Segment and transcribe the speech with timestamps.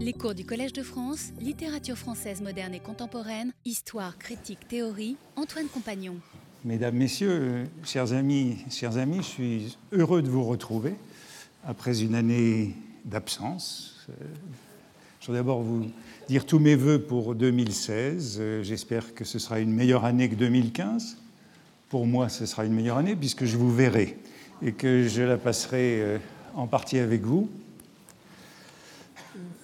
[0.00, 5.66] Les cours du Collège de France, littérature française moderne et contemporaine, histoire, critique, théorie, Antoine
[5.66, 6.14] Compagnon.
[6.64, 10.94] Mesdames, Messieurs, chers amis, chers amis, je suis heureux de vous retrouver
[11.66, 12.76] après une année
[13.06, 14.06] d'absence.
[15.18, 15.90] Je voudrais d'abord vous
[16.28, 18.40] dire tous mes voeux pour 2016.
[18.62, 21.16] J'espère que ce sera une meilleure année que 2015.
[21.88, 24.16] Pour moi, ce sera une meilleure année puisque je vous verrai
[24.62, 26.18] et que je la passerai euh,
[26.54, 27.50] en partie avec vous.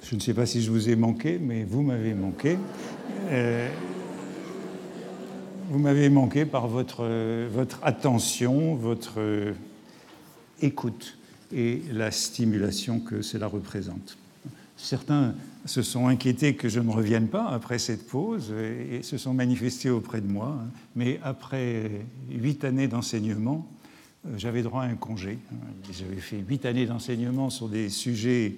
[0.09, 2.59] Je ne sais pas si je vous ai manqué, mais vous m'avez manqué.
[3.31, 3.71] Euh,
[5.71, 7.09] vous m'avez manqué par votre,
[7.83, 9.19] attention, votre
[10.61, 11.17] écoute
[11.55, 14.19] et la stimulation que cela représente.
[14.77, 19.33] Certains se sont inquiétés que je ne revienne pas après cette pause et se sont
[19.33, 20.59] manifestés auprès de moi.
[20.97, 21.91] Mais après
[22.31, 23.67] huit années d'enseignement,
[24.27, 25.39] euh, j'avais droit à un congé.
[25.91, 28.57] J'avais fait huit années d'enseignement sur des sujets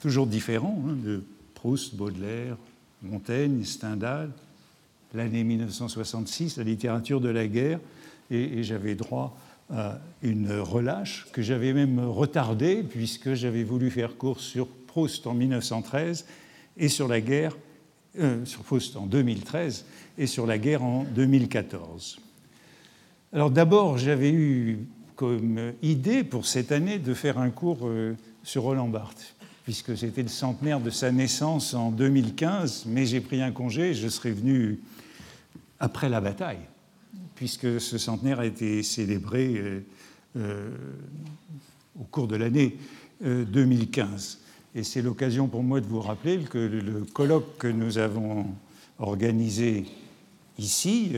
[0.00, 1.22] toujours différents, hein, de
[1.54, 2.56] Proust, Baudelaire,
[3.02, 4.30] Montaigne, Stendhal,
[5.14, 7.80] l'année 1966, la littérature de la guerre,
[8.30, 9.36] et, j'avais droit
[9.70, 15.34] à une relâche que j'avais même retardée, puisque j'avais voulu faire cours sur Proust en
[15.34, 16.26] 1913
[16.76, 17.56] et sur la guerre,
[18.18, 19.84] euh, sur Proust en 2013
[20.18, 22.18] et sur la guerre en 2014.
[23.32, 24.78] Alors d'abord, j'avais eu
[25.16, 29.37] comme idée pour cette année de faire un cours euh, sur Roland Barthes
[29.68, 34.08] puisque c'était le centenaire de sa naissance en 2015, mais j'ai pris un congé, je
[34.08, 34.78] serai venu
[35.78, 36.62] après la bataille,
[37.34, 39.80] puisque ce centenaire a été célébré euh,
[40.38, 40.70] euh,
[42.00, 42.78] au cours de l'année
[43.20, 44.38] 2015.
[44.40, 48.46] Euh, Et c'est l'occasion pour moi de vous rappeler que le colloque que nous avons
[48.98, 49.84] organisé
[50.58, 51.12] ici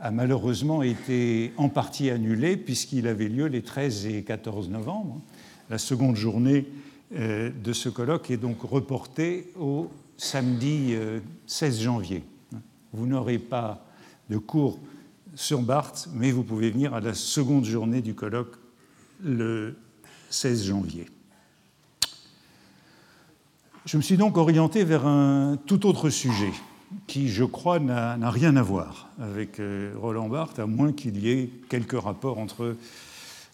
[0.00, 5.20] a malheureusement été en partie annulé puisqu'il avait lieu les 13 et 14 novembre,
[5.68, 6.66] la seconde journée
[7.10, 10.94] de ce colloque est donc reporté au samedi
[11.46, 12.24] 16 euh, janvier.
[12.92, 13.84] Vous n'aurez pas
[14.28, 14.78] de cours
[15.34, 18.56] sur Barthes, mais vous pouvez venir à la seconde journée du colloque
[19.22, 19.76] le
[20.28, 21.06] 16 janvier.
[23.86, 26.52] Je me suis donc orienté vers un tout autre sujet
[27.06, 31.30] qui, je crois, n'a rien à voir avec euh, Roland Barthes, à moins qu'il y
[31.30, 32.76] ait quelques rapports entre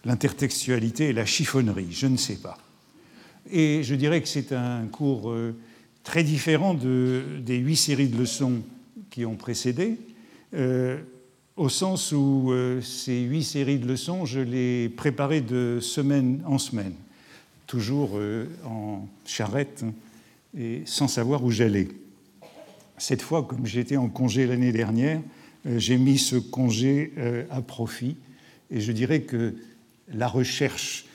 [0.05, 1.93] l'intertextualité et la chiffonnerie.
[1.93, 2.59] Je ne sais pas.
[3.51, 5.55] Et je dirais que c'est un cours euh,
[6.03, 8.63] très différent de, des huit séries de leçons
[9.11, 9.99] qui ont précédé,
[10.55, 10.99] euh,
[11.57, 16.59] au sens où euh, ces huit séries de leçons, je les préparais de semaine en
[16.59, 16.95] semaine,
[17.67, 18.19] toujours
[18.65, 19.93] en charrette hein,
[20.59, 21.89] et sans savoir où j'allais.
[22.99, 25.21] Cette fois, comme j'étais en congé l'année dernière,
[25.77, 27.13] j'ai mis ce congé
[27.51, 28.17] à profit
[28.71, 29.55] et je dirais que
[30.13, 31.06] la recherche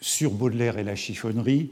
[0.00, 1.70] sur Baudelaire et la chiffonnerie,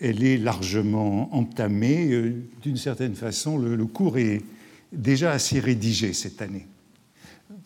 [0.00, 2.12] elle est largement entamée.
[2.12, 4.42] Euh, d'une certaine façon, le, cours est
[4.92, 6.66] déjà assez rédigé cette année.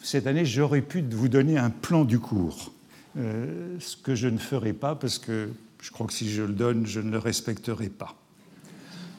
[0.03, 2.73] Cette année, j'aurais pu vous donner un plan du cours,
[3.17, 6.53] euh, ce que je ne ferai pas parce que je crois que si je le
[6.53, 8.17] donne, je ne le respecterai pas.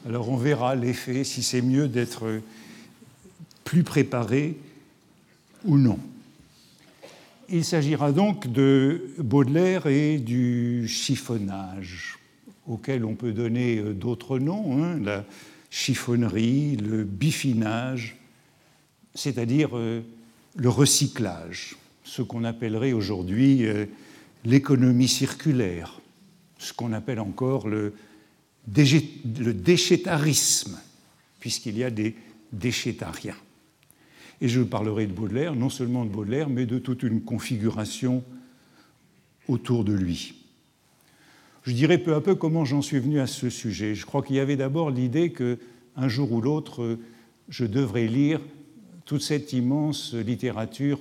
[0.06, 2.40] Alors on verra l'effet, si c'est mieux d'être
[3.64, 4.58] plus préparé
[5.64, 5.98] ou non.
[7.48, 12.18] Il s'agira donc de Baudelaire et du chiffonnage,
[12.66, 15.24] auquel on peut donner euh, d'autres noms, hein, la
[15.70, 18.16] chiffonnerie, le biffinage,
[19.14, 20.00] c'est-à-dire euh,
[20.56, 23.86] le recyclage, ce qu'on appellerait aujourd'hui euh,
[24.44, 26.00] l'économie circulaire,
[26.58, 27.94] ce qu'on appelle encore le,
[28.74, 30.78] le déchétarisme,
[31.40, 32.14] puisqu'il y a des
[32.52, 33.36] déchétariens.
[34.44, 38.22] Et je parlerai de Baudelaire, non seulement de Baudelaire, mais de toute une configuration
[39.48, 40.34] autour de lui.
[41.62, 43.94] Je dirai peu à peu comment j'en suis venu à ce sujet.
[43.94, 45.58] Je crois qu'il y avait d'abord l'idée que
[45.96, 46.98] un jour ou l'autre,
[47.48, 48.38] je devrais lire
[49.06, 51.00] toute cette immense littérature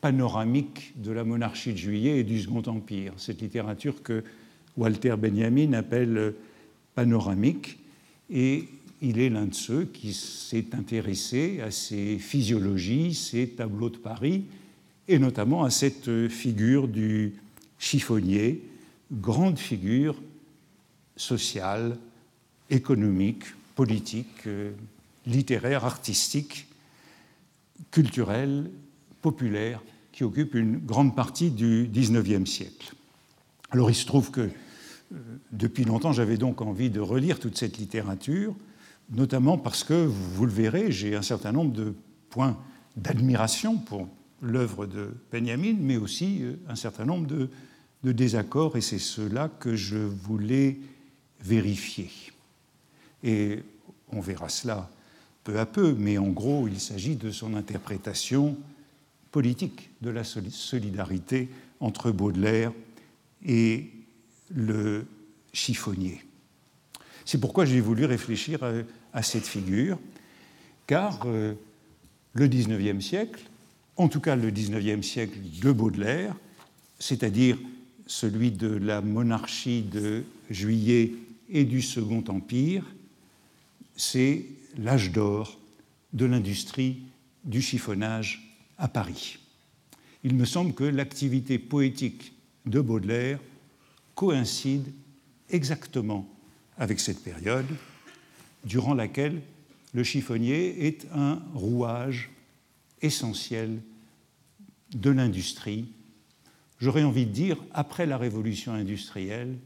[0.00, 4.24] panoramique de la monarchie de Juillet et du Second Empire, cette littérature que
[4.76, 6.34] Walter Benjamin appelle
[6.96, 7.78] panoramique.
[8.30, 8.64] Et
[9.02, 14.44] il est l'un de ceux qui s'est intéressé à ces physiologies, ces tableaux de Paris,
[15.08, 17.34] et notamment à cette figure du
[17.78, 18.62] chiffonnier,
[19.10, 20.20] grande figure
[21.16, 21.96] sociale,
[22.68, 23.44] économique,
[23.74, 24.44] politique,
[25.26, 26.66] littéraire, artistique,
[27.90, 28.70] culturelle,
[29.22, 29.82] populaire,
[30.12, 32.94] qui occupe une grande partie du XIXe siècle.
[33.70, 34.42] Alors il se trouve que
[35.12, 35.16] euh,
[35.52, 38.54] depuis longtemps, j'avais donc envie de relire toute cette littérature,
[39.10, 41.94] notamment parce que, vous le verrez, j'ai un certain nombre de
[42.30, 42.56] points
[42.96, 44.08] d'admiration pour
[44.42, 47.48] l'œuvre de Benjamin, mais aussi euh, un certain nombre de,
[48.02, 50.78] désaccords, et c'est cela que je voulais
[51.42, 52.10] vérifier.
[53.22, 53.62] Et
[54.10, 54.88] on verra cela
[55.44, 58.56] peu à peu, mais en gros, il s'agit de son interprétation
[59.30, 62.72] politique de la solidarité entre Baudelaire
[63.44, 63.90] et
[64.48, 65.06] le
[65.52, 66.24] chiffonnier.
[67.26, 68.60] C'est pourquoi j'ai voulu réfléchir
[69.12, 69.98] à, cette figure,
[70.86, 71.54] car euh,
[72.32, 73.42] le XIXe siècle,
[73.96, 76.34] en tout cas le XIXe siècle de Baudelaire,
[76.98, 77.58] c'est-à-dire
[78.06, 81.12] celui de la monarchie de Juillet
[81.48, 82.84] et du Second Empire,
[83.96, 84.46] c'est
[84.78, 85.58] l'âge d'or
[86.12, 87.02] de l'industrie
[87.44, 89.38] du chiffonnage à Paris.
[90.24, 92.34] Il me semble que l'activité poétique
[92.66, 93.38] de Baudelaire
[94.14, 94.92] coïncide
[95.48, 96.28] exactement
[96.78, 97.66] avec cette période,
[98.64, 99.40] durant laquelle
[99.92, 102.30] le chiffonnier est un rouage
[103.02, 103.80] essentiel
[104.94, 105.86] de l'industrie,
[106.80, 109.56] j'aurais envie de dire après la révolution industrielle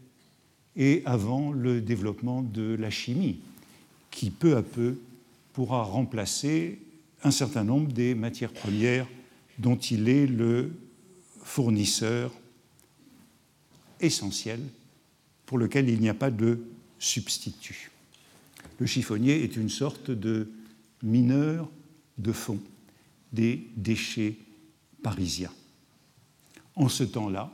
[0.77, 3.41] et avant le développement de la chimie,
[4.11, 4.99] qui peu à peu
[5.53, 6.79] pourra remplacer
[7.23, 9.07] un certain nombre des matières premières
[9.59, 10.73] dont il est le
[11.43, 12.33] fournisseur
[14.01, 14.61] essentiel
[15.47, 16.67] pour lequel il n'y a pas de
[16.99, 17.91] substitut.
[18.79, 20.51] Le chiffonnier est une sorte de
[21.03, 21.69] mineur
[22.19, 22.61] de fond
[23.33, 24.37] des déchets
[25.03, 25.53] parisiens.
[26.77, 27.53] En ce temps-là,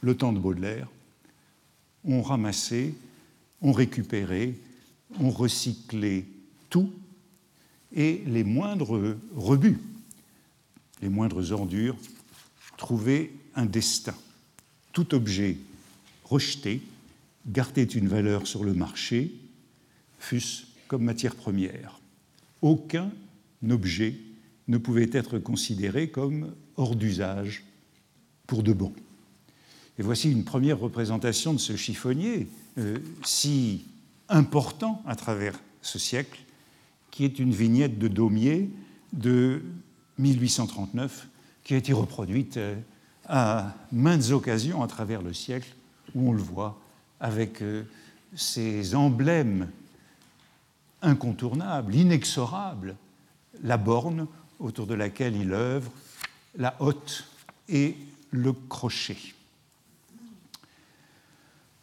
[0.00, 0.88] le temps de Baudelaire,
[2.04, 2.94] on ramassait,
[3.60, 4.54] on récupérait
[5.20, 6.26] on recyclait
[6.70, 6.92] tout
[7.94, 9.80] et les moindres rebuts,
[11.02, 11.96] les moindres ordures
[12.76, 14.14] trouvaient un destin.
[14.92, 15.58] Tout objet
[16.24, 16.80] rejeté
[17.46, 19.32] gardait une valeur sur le marché,
[20.22, 22.00] fût-ce comme matière première.
[22.62, 23.10] Aucun
[23.68, 24.14] objet
[24.68, 27.64] ne pouvait être considéré comme hors d'usage
[28.46, 28.92] pour de bon.
[29.98, 32.46] Et voici une première représentation de ce chiffonnier,
[32.78, 33.84] euh, si
[34.28, 36.40] important à travers ce siècle,
[37.10, 38.70] qui est une vignette de Daumier
[39.12, 39.62] de
[40.18, 41.28] 1839,
[41.64, 42.76] qui a été reproduite euh,
[43.26, 45.74] à maintes occasions à travers le siècle,
[46.14, 46.80] où on le voit
[47.20, 47.82] avec euh,
[48.34, 49.68] ces emblèmes
[51.02, 52.96] incontournables, inexorables,
[53.62, 54.26] la borne
[54.58, 55.90] autour de laquelle il œuvre,
[56.56, 57.24] la hotte
[57.68, 57.96] et
[58.30, 59.16] le crochet.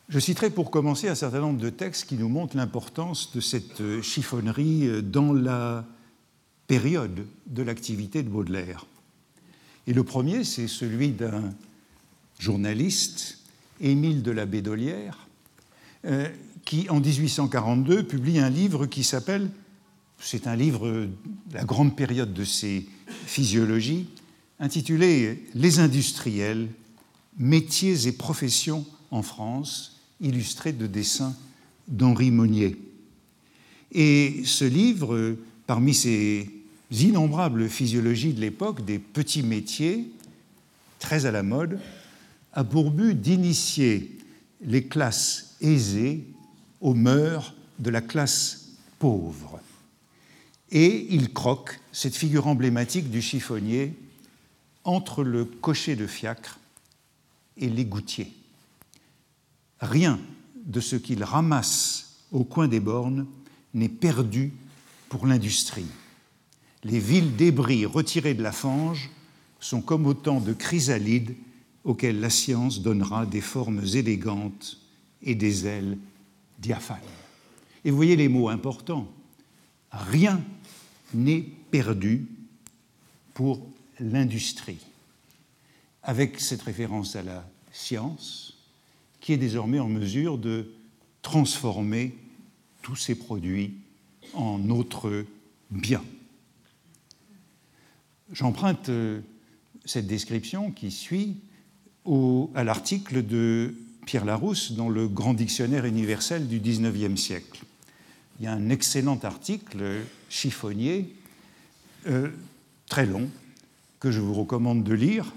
[0.08, 4.02] Je citerai pour commencer un certain nombre de textes qui nous montrent l'importance de cette
[4.02, 5.86] chiffonnerie dans la
[6.66, 8.86] période de l'activité de Baudelaire.
[9.86, 11.54] Et le premier, c'est celui d'un
[12.40, 13.40] journaliste,
[13.82, 15.28] Émile de la Bédolière,
[16.06, 16.28] euh,
[16.66, 19.50] qui en 1842 publie un livre qui s'appelle,
[20.20, 21.08] c'est un livre,
[21.54, 22.86] la grande période de ses
[23.26, 24.08] physiologies,
[24.60, 26.68] intitulé Les industriels,
[27.38, 31.36] métiers et professions en France, illustré de dessins
[31.88, 32.78] d'Henri Monnier.
[33.92, 36.50] Et ce livre, parmi ces
[36.92, 40.12] innombrables physiologies de l'époque, des petits métiers,
[41.00, 41.80] très à la mode,
[42.54, 44.18] a pour but d'initier
[44.62, 46.26] les classes aisées
[46.82, 49.60] aux mœurs de la classe pauvre.
[50.72, 53.94] Et il croque cette figure emblématique du chiffonnier
[54.84, 56.60] entre le cocher de fiacre
[57.58, 58.34] et l'égoutier.
[59.82, 60.20] Rien
[60.66, 63.26] de ce qu'il ramasse au coin des bornes
[63.74, 64.54] n'est perdu
[65.10, 65.88] pour l'industrie.
[66.84, 69.10] Les villes débris retirés de la fange
[69.60, 71.36] sont comme autant de chrysalides
[71.84, 74.78] auxquelles la science donnera des formes élégantes
[75.22, 75.98] et des ailes
[76.60, 76.98] diaphanes.
[77.84, 79.08] Et vous voyez les mots importants.
[79.92, 80.42] Rien
[81.14, 82.28] n'est perdu
[83.34, 83.66] pour
[84.00, 84.80] l'industrie.
[86.04, 88.58] Avec cette référence à la science,
[89.20, 90.72] qui est désormais en mesure de
[91.22, 92.16] transformer
[92.82, 93.76] tous ces produits
[94.34, 95.26] en autres
[95.72, 96.04] biens.
[98.32, 99.22] J'emprunte euh,
[99.86, 101.38] cette description qui suit
[102.56, 103.76] à l'article de
[104.10, 107.62] Pierre Larousse dans le Grand Dictionnaire universel du XIXe siècle.
[108.40, 111.14] Il y a un excellent article chiffonnier,
[112.08, 112.30] euh,
[112.88, 113.30] très long,
[114.00, 115.32] que je vous recommande de lire,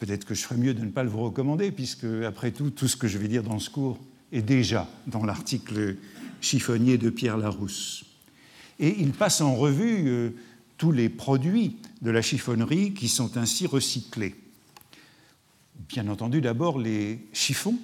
[0.00, 2.88] Peut-être que je ferais mieux de ne pas le vous recommander, puisque, après tout, tout
[2.88, 4.00] ce que je vais dire dans ce cours
[4.32, 5.96] est déjà dans l'article
[6.40, 8.04] chiffonnier de Pierre Larousse.
[8.80, 10.30] Et il passe en revue euh,
[10.76, 14.34] tous les produits de la chiffonnerie qui sont ainsi recyclés.
[15.74, 17.78] Bien entendu, d'abord les chiffons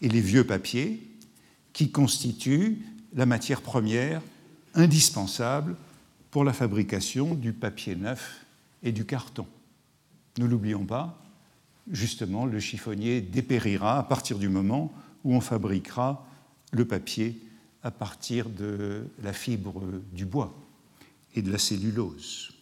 [0.00, 1.00] et les vieux papiers
[1.72, 2.78] qui constituent
[3.14, 4.22] la matière première
[4.74, 5.76] indispensable
[6.30, 8.44] pour la fabrication du papier neuf
[8.82, 9.46] et du carton.
[10.38, 11.22] Ne l'oublions pas,
[11.90, 14.92] justement, le chiffonnier dépérira à partir du moment
[15.24, 16.26] où on fabriquera
[16.72, 17.38] le papier
[17.82, 20.54] à partir de la fibre du bois
[21.34, 22.52] et de la cellulose.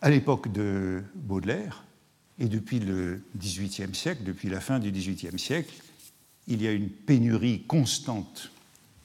[0.00, 1.84] À l'époque de Baudelaire,
[2.40, 5.74] et depuis le XVIIIe siècle, depuis la fin du XVIIIe siècle,
[6.48, 8.50] il y a une pénurie constante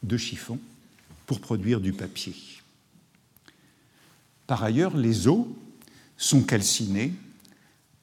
[0.03, 0.59] de chiffons
[1.25, 2.33] pour produire du papier.
[4.47, 5.45] Par ailleurs, les os
[6.15, 7.13] sont calcinés,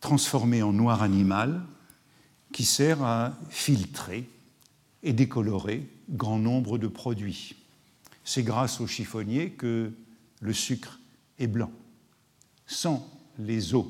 [0.00, 1.62] transformés en noir animal,
[2.52, 4.28] qui sert à filtrer
[5.02, 7.54] et décolorer grand nombre de produits.
[8.22, 9.92] C'est grâce aux chiffonniers que
[10.40, 11.00] le sucre
[11.38, 11.72] est blanc.
[12.66, 13.08] Sans
[13.38, 13.86] les os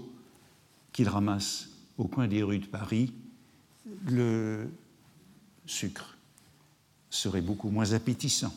[0.93, 1.69] qu'il ramasse
[1.99, 3.13] au coin des rues de Paris,
[4.07, 4.69] le
[5.67, 6.17] sucre
[7.11, 8.55] serait beaucoup moins appétissant.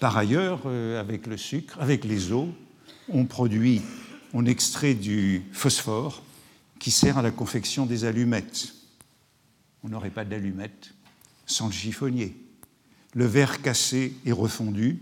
[0.00, 2.48] Par ailleurs, euh, avec le sucre, avec les eaux,
[3.08, 3.82] on produit,
[4.32, 6.22] on extrait du phosphore
[6.78, 8.74] qui sert à la confection des allumettes.
[9.82, 10.94] On n'aurait pas d'allumettes
[11.46, 12.36] sans le chiffonnier.
[13.14, 15.00] Le verre cassé est refondu,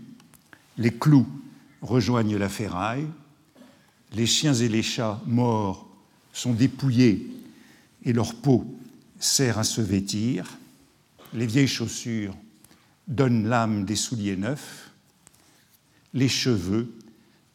[0.77, 1.27] les clous
[1.81, 3.07] rejoignent la ferraille,
[4.13, 5.87] les chiens et les chats morts
[6.33, 7.27] sont dépouillés
[8.03, 8.65] et leur peau
[9.19, 10.57] sert à se vêtir,
[11.33, 12.35] les vieilles chaussures
[13.07, 14.91] donnent l'âme des souliers neufs,
[16.13, 16.93] les cheveux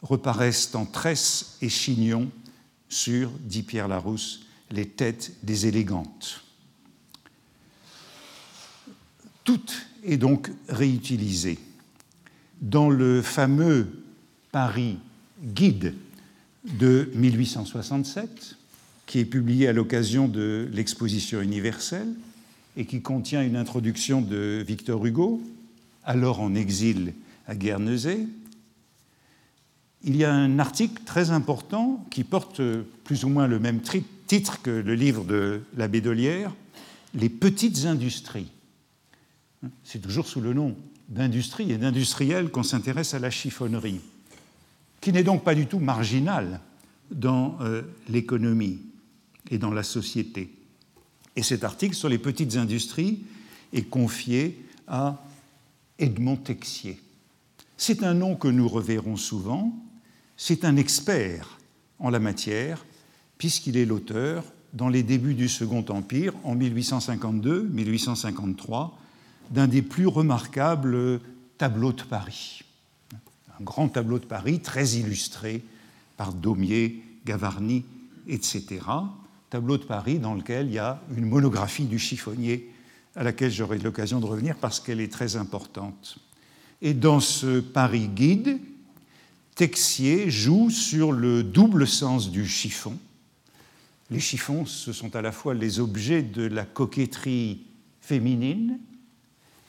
[0.01, 2.29] reparaissent en tresses et chignons
[2.89, 6.43] sur, dit Pierre Larousse, les têtes des élégantes.
[9.43, 9.65] Tout
[10.03, 11.59] est donc réutilisé.
[12.61, 14.03] Dans le fameux
[14.51, 14.97] Paris
[15.43, 15.93] Guide
[16.65, 18.57] de 1867,
[19.05, 22.07] qui est publié à l'occasion de l'exposition universelle
[22.77, 25.41] et qui contient une introduction de Victor Hugo,
[26.03, 27.13] alors en exil
[27.47, 28.27] à Guernesey.
[30.03, 32.61] Il y a un article très important qui porte
[33.03, 33.81] plus ou moins le même
[34.27, 36.53] titre que le livre de l'abbé Dolière,
[37.13, 38.51] Les petites industries.
[39.83, 40.75] C'est toujours sous le nom
[41.07, 44.01] d'industrie et d'industriel qu'on s'intéresse à la chiffonnerie
[45.05, 46.61] qui n'est donc pas du tout marginal
[47.11, 48.79] dans euh, l'économie
[49.51, 50.51] et dans la société.
[51.35, 53.23] Et cet article sur les petites industries
[53.71, 55.23] est confié à
[55.99, 56.99] Edmond Texier.
[57.77, 59.77] C'est un nom que nous reverrons souvent,
[60.37, 61.59] c'est un expert
[61.99, 62.83] en la matière,
[63.37, 64.43] puisqu'il est l'auteur,
[64.73, 68.89] dans les débuts du Second Empire, en 1852-1853,
[69.51, 71.21] d'un des plus remarquables
[71.59, 72.65] tableaux de Paris
[73.59, 75.63] un grand tableau de Paris très illustré
[76.17, 77.83] par Daumier, Gavarni,
[78.27, 78.65] etc.
[79.49, 82.71] Tableau de Paris dans lequel il y a une monographie du chiffonnier
[83.15, 86.17] à laquelle j'aurai l'occasion de revenir parce qu'elle est très importante.
[86.81, 88.59] Et dans ce Paris guide,
[89.55, 92.97] Texier joue sur le double sens du chiffon.
[94.11, 97.61] Les chiffons, ce sont à la fois les objets de la coquetterie
[98.01, 98.77] féminine,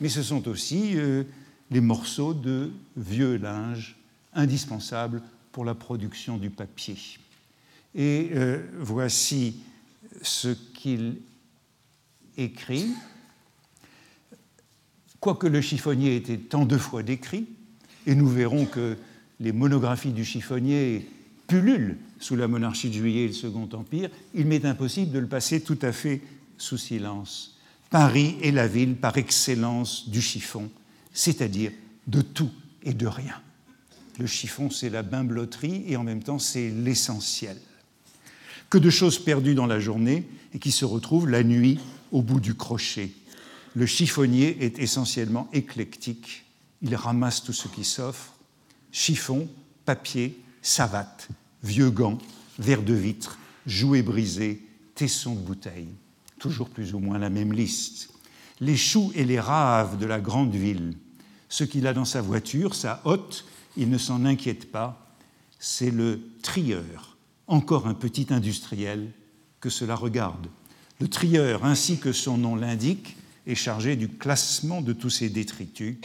[0.01, 1.23] mais ce sont aussi euh,
[1.71, 3.97] les morceaux de vieux linge
[4.35, 6.97] indispensables pour la production du papier.
[7.95, 9.57] Et euh, voici
[10.23, 11.17] ce qu'il
[12.37, 12.89] écrit.
[15.21, 17.47] Quoique le chiffonnier ait été tant de fois décrit,
[18.07, 18.97] et nous verrons que
[19.41, 21.09] les monographies du chiffonnier
[21.47, 25.27] pullulent sous la monarchie de Juillet et le Second Empire, il m'est impossible de le
[25.27, 26.23] passer tout à fait
[26.59, 27.59] sous silence.
[27.91, 30.71] Paris est la ville par excellence du chiffon,
[31.17, 31.73] c'est-à-dire
[32.07, 32.53] de tout
[32.85, 33.41] et de rien.
[34.19, 37.59] Le chiffon, c'est la bimbloterie et en même temps, c'est l'essentiel.
[38.71, 41.81] Que de choses perdues dans la journée et qui se retrouvent la nuit
[42.13, 43.11] au bout du crochet.
[43.75, 46.45] Le chiffonnier est essentiellement éclectique.
[46.83, 48.35] Il ramasse tout ce qui s'offre
[48.93, 49.49] chiffon,
[49.85, 51.29] papier, savate,
[51.63, 52.19] vieux gants,
[52.59, 54.63] verre de vitre, jouets brisés,
[54.95, 55.95] tessons de bouteilles.
[56.39, 58.11] Toujours plus ou moins la même liste.
[58.61, 60.97] Les choux et les raves de la grande ville,
[61.49, 63.45] ce qu'il a dans sa voiture, sa hotte,
[63.77, 65.15] il ne s'en inquiète pas,
[65.59, 69.11] c'est le trieur, encore un petit industriel
[69.61, 70.49] que cela regarde.
[71.01, 75.97] Le trieur, ainsi que son nom l'indique, est chargé du classement de tous ces détritus.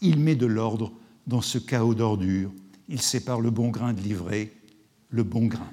[0.00, 0.92] Il met de l'ordre
[1.26, 2.52] dans ce chaos d'ordures.
[2.88, 4.52] Il sépare le bon grain de l'ivraie,
[5.10, 5.70] le bon grain.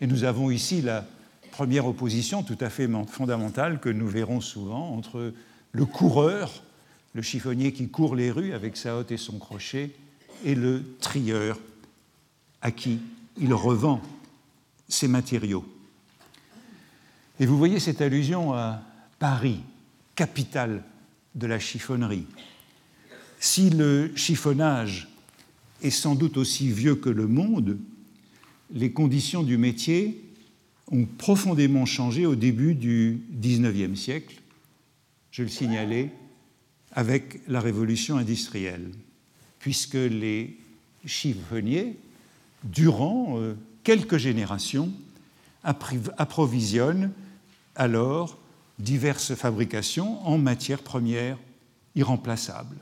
[0.00, 1.06] Et nous avons ici la
[1.52, 5.32] première opposition tout à fait fondamentale que nous verrons souvent entre
[5.72, 6.62] le coureur,
[7.14, 9.90] le chiffonnier qui court les rues avec sa hotte et son crochet,
[10.44, 11.58] et le trieur
[12.60, 12.98] à qui
[13.40, 14.00] il revend
[14.88, 15.64] ses matériaux.
[17.40, 18.82] Et vous voyez cette allusion à
[19.18, 19.60] Paris,
[20.14, 20.82] capitale
[21.34, 22.26] de la chiffonnerie.
[23.40, 25.08] Si le chiffonnage
[25.82, 27.78] est sans doute aussi vieux que le monde,
[28.72, 30.22] les conditions du métier
[30.90, 34.42] ont profondément changé au début du XIXe siècle
[35.32, 36.10] je le signalais,
[36.92, 38.90] avec la révolution industrielle,
[39.58, 40.58] puisque les
[41.06, 41.98] chiffonniers,
[42.64, 44.92] durant euh, quelques générations,
[45.64, 47.12] approvisionnent
[47.76, 48.38] alors
[48.78, 51.38] diverses fabrications en matières premières
[51.94, 52.76] irremplaçables.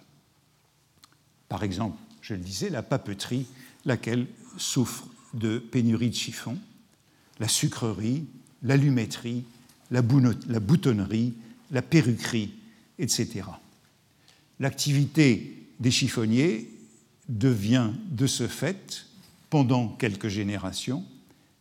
[1.49, 3.47] Par exemple, je le disais, la papeterie,
[3.85, 4.27] laquelle
[4.57, 6.59] souffre de pénurie de chiffons,
[7.39, 8.27] la sucrerie,
[8.63, 9.45] l'allumetterie,
[9.91, 11.35] la boutonnerie,
[11.71, 12.55] la perruquerie,
[12.99, 13.43] etc.
[14.61, 16.69] L'activité des chiffonniers
[17.31, 19.07] devient de ce fait,
[19.49, 21.03] pendant quelques générations,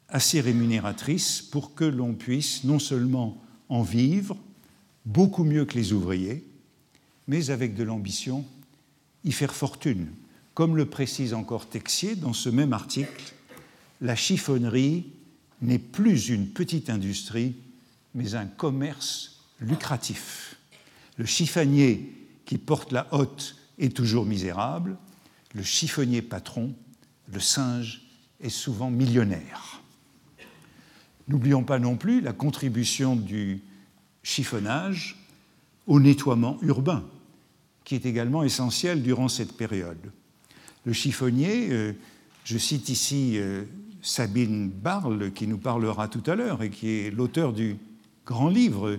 [0.10, 4.36] assez rémunératrice pour que l'on puisse non seulement en vivre,
[5.06, 6.44] beaucoup mieux que les ouvriers,
[7.28, 8.46] mais avec de l'ambition,
[9.24, 10.08] y faire fortune.
[10.54, 13.34] Comme le précise encore Texier dans ce même article,
[14.02, 15.06] la chiffonnerie
[15.62, 17.56] n'est plus une petite industrie,
[18.14, 20.58] mais un commerce lucratif.
[21.18, 22.19] Le chiffonnier
[22.50, 24.98] qui porte la hotte est toujours misérable,
[25.54, 26.74] le chiffonnier patron,
[27.32, 28.02] le singe,
[28.42, 29.84] est souvent millionnaire.
[31.28, 33.62] N'oublions pas non plus la contribution du
[34.24, 35.16] chiffonnage
[35.86, 37.04] au nettoiement urbain,
[37.84, 40.12] qui est également essentiel durant cette période.
[40.86, 41.94] Le chiffonnier, euh,
[42.46, 43.66] je cite ici euh,
[44.02, 47.78] Sabine Barle, qui nous parlera tout à l'heure et qui est l'auteur du
[48.26, 48.98] grand livre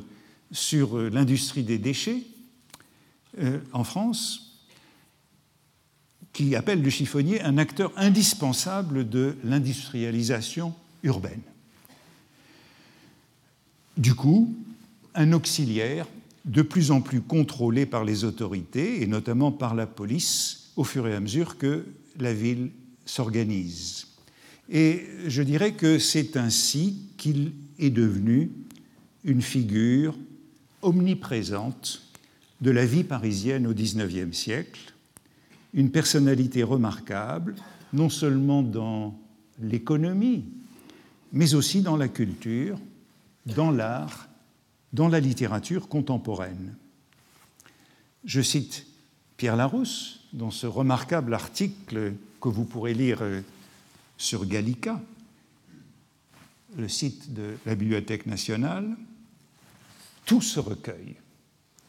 [0.52, 2.22] sur l'industrie des déchets
[3.72, 4.50] en France,
[6.32, 11.42] qui appelle le chiffonnier un acteur indispensable de l'industrialisation urbaine.
[13.96, 14.54] Du coup,
[15.14, 16.06] un auxiliaire
[16.44, 21.06] de plus en plus contrôlé par les autorités, et notamment par la police, au fur
[21.06, 21.84] et à mesure que
[22.18, 22.70] la ville
[23.04, 24.06] s'organise.
[24.70, 28.50] Et je dirais que c'est ainsi qu'il est devenu
[29.24, 30.16] une figure
[30.80, 32.02] omniprésente
[32.60, 34.92] de la vie parisienne au XIXe siècle,
[35.72, 37.54] une personnalité remarquable,
[37.92, 39.18] non seulement dans
[39.60, 40.44] l'économie,
[41.32, 42.78] mais aussi dans la culture,
[43.46, 44.28] dans l'art,
[44.92, 46.74] dans la littérature contemporaine.
[48.24, 48.86] Je cite
[49.36, 53.40] Pierre Larousse dans ce remarquable article que vous pourrez lire euh,
[54.18, 55.00] sur Gallica,
[56.76, 58.96] le site de la Bibliothèque nationale.
[60.26, 61.16] Tout se recueille,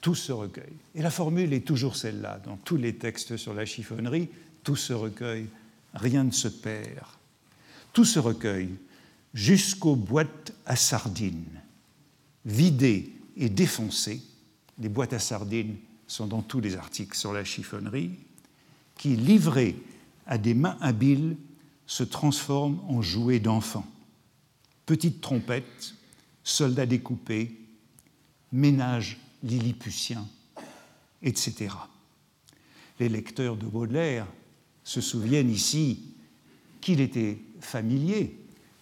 [0.02, 0.74] tout se recueille.
[0.96, 4.30] Et la formule est toujours celle-là dans tous les textes sur la chiffonnerie,
[4.64, 5.48] tout se recueille,
[5.94, 7.06] rien ne se perd.
[7.94, 8.72] Tout se recueille
[9.34, 11.62] jusqu'aux boîtes à sardines,
[12.46, 14.22] vidées et défoncées.
[14.80, 18.12] Les boîtes à sardines sont dans tous les articles sur la chiffonnerie,
[18.98, 19.76] qui, livrées
[20.26, 21.38] à des mains habiles,
[21.86, 23.86] se transforment en jouets d'enfants.
[24.86, 25.94] Petites trompettes,
[26.44, 27.58] soldats découpés,
[28.52, 30.28] ménages lilliputiens,
[31.24, 31.76] etc.
[33.00, 34.28] Les lecteurs de Baudelaire
[34.84, 36.00] se souviennent ici
[36.82, 38.38] qu'il était familier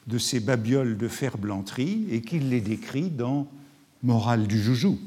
[0.08, 3.48] de ces babioles de fer-blanterie et qu'il les décrit dans
[4.02, 4.98] Morale du joujou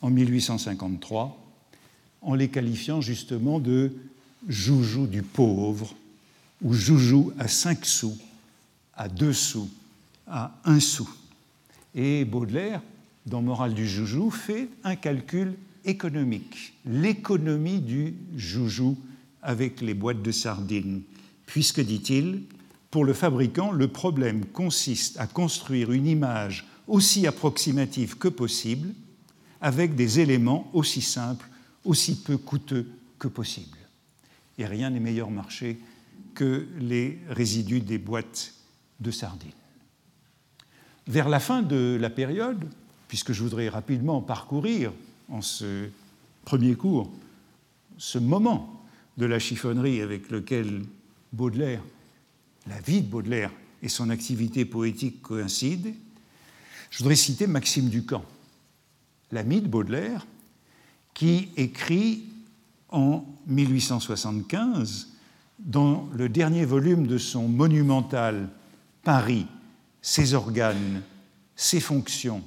[0.00, 1.38] en 1853,
[2.22, 3.92] en les qualifiant justement de
[4.48, 5.94] joujou du pauvre
[6.62, 8.16] ou joujou à 5 sous,
[8.94, 9.70] à 2 sous,
[10.26, 11.08] à 1 sou.
[11.94, 12.80] Et Baudelaire,
[13.26, 15.54] dans Morale du joujou, fait un calcul
[15.84, 18.96] économique, l'économie du joujou
[19.42, 21.02] avec les boîtes de sardines,
[21.46, 22.42] puisque, dit-il,
[22.90, 28.94] pour le fabricant, le problème consiste à construire une image aussi approximative que possible,
[29.60, 31.48] avec des éléments aussi simples,
[31.84, 33.78] aussi peu coûteux que possible.
[34.58, 35.78] Et rien n'est meilleur marché
[36.34, 38.52] que les résidus des boîtes
[39.00, 39.50] de sardines.
[41.06, 42.64] Vers la fin de la période,
[43.12, 44.90] puisque je voudrais rapidement parcourir
[45.28, 45.90] en ce
[46.46, 47.10] premier cours
[47.98, 48.82] ce moment
[49.18, 50.82] de la chiffonnerie avec lequel
[51.30, 51.82] Baudelaire
[52.66, 53.50] la vie de Baudelaire
[53.82, 55.90] et son activité poétique coïncident,
[56.88, 58.24] je voudrais citer Maxime Ducamp,
[59.30, 60.26] l'ami de Baudelaire,
[61.12, 62.24] qui écrit
[62.88, 65.08] en 1875,
[65.58, 68.48] dans le dernier volume de son monumental
[69.02, 69.46] Paris,
[70.00, 71.02] ses organes,
[71.56, 72.42] ses fonctions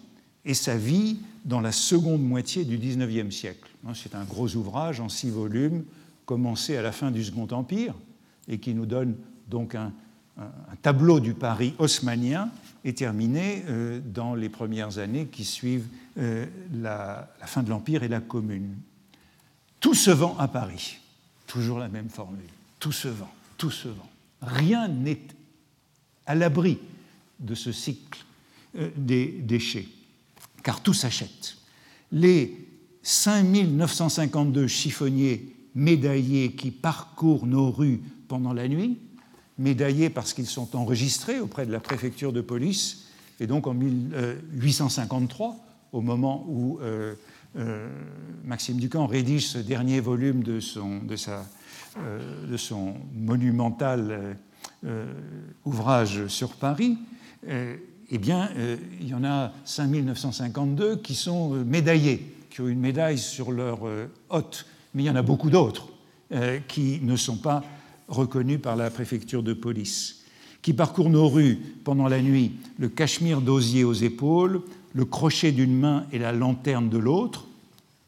[0.45, 3.69] et sa vie dans la seconde moitié du XIXe siècle.
[3.93, 5.83] C'est un gros ouvrage en six volumes,
[6.25, 7.93] commencé à la fin du Second Empire,
[8.47, 9.15] et qui nous donne
[9.47, 9.91] donc un,
[10.81, 12.49] tableau du Paris haussmanien
[12.83, 18.09] est terminé euh, dans les premières années qui suivent euh, la, fin de l'Empire et
[18.09, 18.75] la Commune.
[19.79, 20.97] Tout se vend à Paris.
[21.47, 22.49] Toujours la même formule.
[22.79, 24.09] Tout se vend, tout se vend.
[24.41, 25.21] Rien n'est
[26.25, 26.79] à l'abri
[27.39, 28.25] de ce cycle
[28.77, 29.87] euh, des déchets,
[30.65, 31.57] car tout s'achète.
[32.11, 32.67] Les
[33.03, 38.97] 5952 chiffonniers médaillés qui parcourent nos rues pendant la nuit,
[39.59, 43.05] médaillés parce qu'ils sont enregistrés auprès de la préfecture de police,
[43.39, 45.55] et donc en 1853,
[45.91, 47.13] au moment où euh,
[47.57, 47.87] euh,
[48.43, 51.01] Maxime Ducamp rédige ce dernier volume de son,
[51.99, 54.35] euh, de son monumental
[55.63, 56.97] ouvrage sur Paris,
[58.11, 58.49] eh bien,
[59.01, 63.79] il y en a 5952 qui sont médaillés, qui ont une médaille sur leur
[64.29, 65.89] hôte, mais il y en a beaucoup d'autres
[66.67, 67.63] qui ne sont pas
[68.07, 70.23] reconnus par la préfecture de police,
[70.61, 74.61] qui parcourent nos rues pendant la nuit, le cachemire d'osier aux épaules,
[74.93, 77.47] le crochet d'une main et la lanterne de l'autre,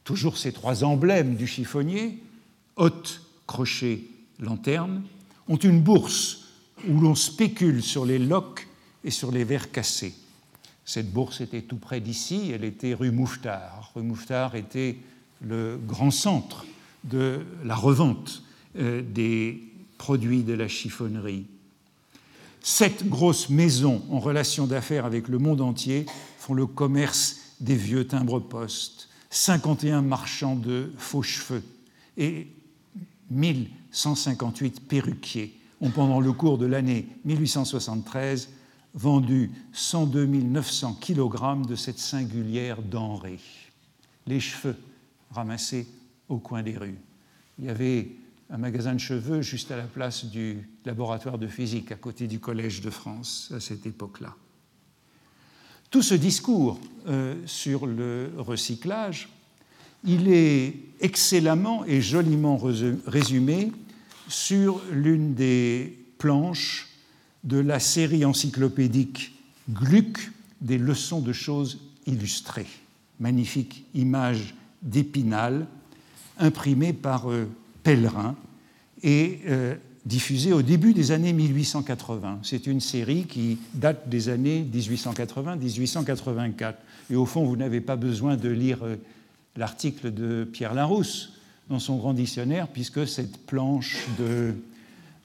[0.03, 2.23] toujours ces trois emblèmes du chiffonnier,
[2.75, 4.03] hôte, crochet,
[4.39, 5.03] lanterne,
[5.47, 6.45] ont une bourse
[6.87, 8.66] où l'on spécule sur les loques
[9.03, 10.13] et sur les verres cassés.
[10.85, 13.91] Cette bourse était tout près d'ici, elle était rue Mouffetard.
[13.95, 14.97] Rue Mouffetard était
[15.41, 16.65] le grand centre
[17.03, 18.43] de la revente
[18.77, 19.61] euh, des
[19.97, 21.45] produits de la chiffonnerie.
[22.61, 26.05] Sept grosses maisons en relation d'affaires avec le monde entier
[26.37, 31.63] font le commerce des vieux timbres-poste, 51 marchands de faux cheveux
[32.17, 32.47] et
[33.31, 38.49] 1158 perruquiers ont pendant le cours de l'année 1873
[38.97, 43.39] vendu 102 900 kg de cette singulière denrée.
[44.25, 44.75] Les cheveux
[45.31, 45.87] ramassés
[46.27, 46.97] au coin des rues.
[47.59, 48.09] Il y avait
[48.49, 52.39] un magasin de cheveux juste à la place du laboratoire de physique, à côté du
[52.39, 54.35] Collège de France, à cette époque-là.
[55.91, 59.29] Tout ce discours euh, sur le recyclage,
[60.03, 62.59] il est excellemment et joliment
[63.05, 63.71] résumé
[64.27, 66.87] sur l'une des planches
[67.47, 69.33] de la série encyclopédique
[69.69, 70.31] Gluck
[70.61, 72.67] des leçons de choses illustrées.
[73.19, 75.65] Magnifique image d'Épinal
[76.37, 77.47] imprimée par euh,
[77.83, 78.35] Pèlerin
[79.01, 82.39] et euh, diffusée au début des années 1880.
[82.43, 86.73] C'est une série qui date des années 1880-1884.
[87.09, 88.97] Et au fond, vous n'avez pas besoin de lire euh,
[89.55, 91.33] l'article de Pierre Larousse
[91.69, 94.05] dans son grand dictionnaire, puisque cette planche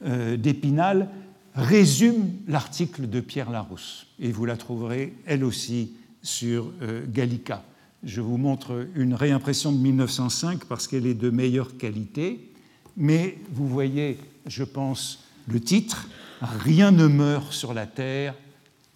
[0.04, 1.08] euh, d'Épinal
[1.54, 4.06] résume l'article de Pierre Larousse.
[4.18, 6.72] Et vous la trouverez, elle aussi, sur
[7.12, 7.64] Gallica.
[8.04, 12.52] Je vous montre une réimpression de 1905 parce qu'elle est de meilleure qualité
[12.96, 16.08] mais vous voyez, je pense, le titre,
[16.40, 18.34] Rien ne meurt sur la terre,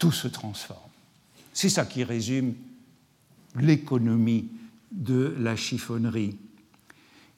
[0.01, 0.81] tout se transforme.
[1.53, 2.55] C'est ça qui résume
[3.55, 4.49] l'économie
[4.91, 6.37] de la chiffonnerie.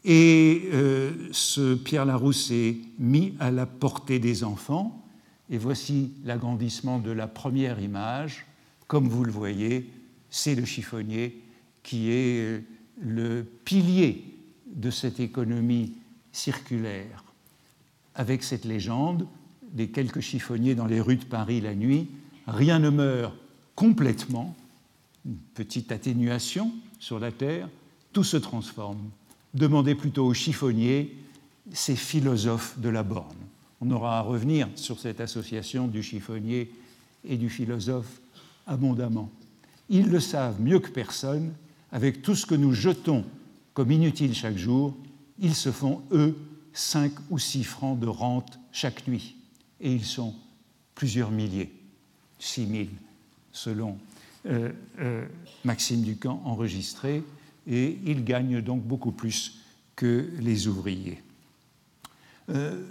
[0.06, 5.06] Et euh, ce Pierre Larousse est mis à la portée des enfants.
[5.50, 8.46] Et voici l'agrandissement de la première image.
[8.86, 9.90] Comme vous le voyez,
[10.30, 11.42] c'est le chiffonnier
[11.82, 12.60] qui est euh,
[13.00, 14.24] le pilier
[14.66, 15.94] de cette économie
[16.32, 17.24] circulaire,
[18.14, 19.26] avec cette légende
[19.72, 22.08] des quelques chiffonniers dans les rues de Paris la nuit,
[22.46, 23.34] rien ne meurt
[23.74, 24.56] complètement,
[25.24, 27.68] une petite atténuation sur la terre,
[28.12, 29.10] tout se transforme.
[29.54, 31.16] Demandez plutôt aux chiffonniers
[31.72, 33.36] ces philosophes de la borne.
[33.80, 36.70] On aura à revenir sur cette association du chiffonnier
[37.24, 38.20] et du philosophe
[38.66, 39.30] abondamment.
[39.88, 41.52] Ils le savent mieux que personne,
[41.92, 43.24] avec tout ce que nous jetons
[43.74, 44.96] comme inutile chaque jour,
[45.38, 46.36] ils se font, eux,
[46.72, 49.36] 5 ou 6 francs de rente chaque nuit.
[49.80, 50.34] Et ils sont
[50.94, 51.72] plusieurs milliers,
[52.40, 52.84] 6 000
[53.52, 53.96] selon
[54.46, 55.26] euh, euh,
[55.64, 57.22] Maxime Ducamp enregistré,
[57.66, 59.60] et ils gagnent donc beaucoup plus
[59.94, 61.22] que les ouvriers.
[62.50, 62.84] Euh,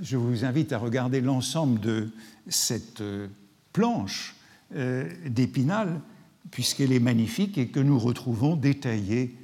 [0.00, 2.08] je vous invite à regarder l'ensemble de
[2.48, 3.02] cette
[3.72, 4.36] planche
[4.72, 6.00] d'Épinal,
[6.50, 9.34] puisqu'elle est magnifique et que nous retrouvons détaillée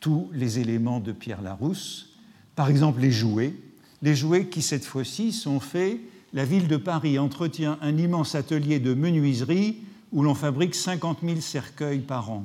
[0.00, 2.16] tous les éléments de Pierre Larousse,
[2.56, 3.54] par exemple les jouets,
[4.02, 5.98] les jouets qui cette fois-ci sont faits,
[6.32, 9.78] la ville de Paris entretient un immense atelier de menuiserie
[10.12, 12.44] où l'on fabrique 50 000 cercueils par an.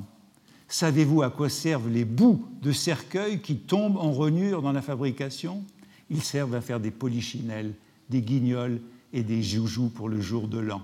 [0.68, 5.62] Savez-vous à quoi servent les bouts de cercueils qui tombent en renure dans la fabrication?
[6.10, 7.72] Ils servent à faire des polichinelles,
[8.08, 8.80] des guignols
[9.12, 10.82] et des joujoux pour le jour de l'an.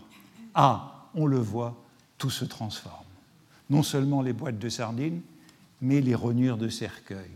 [0.55, 1.77] Ah, on le voit,
[2.19, 3.05] tout se transforme.
[3.69, 5.21] Non seulement les boîtes de sardines,
[5.81, 7.31] mais les rognures de cercueil.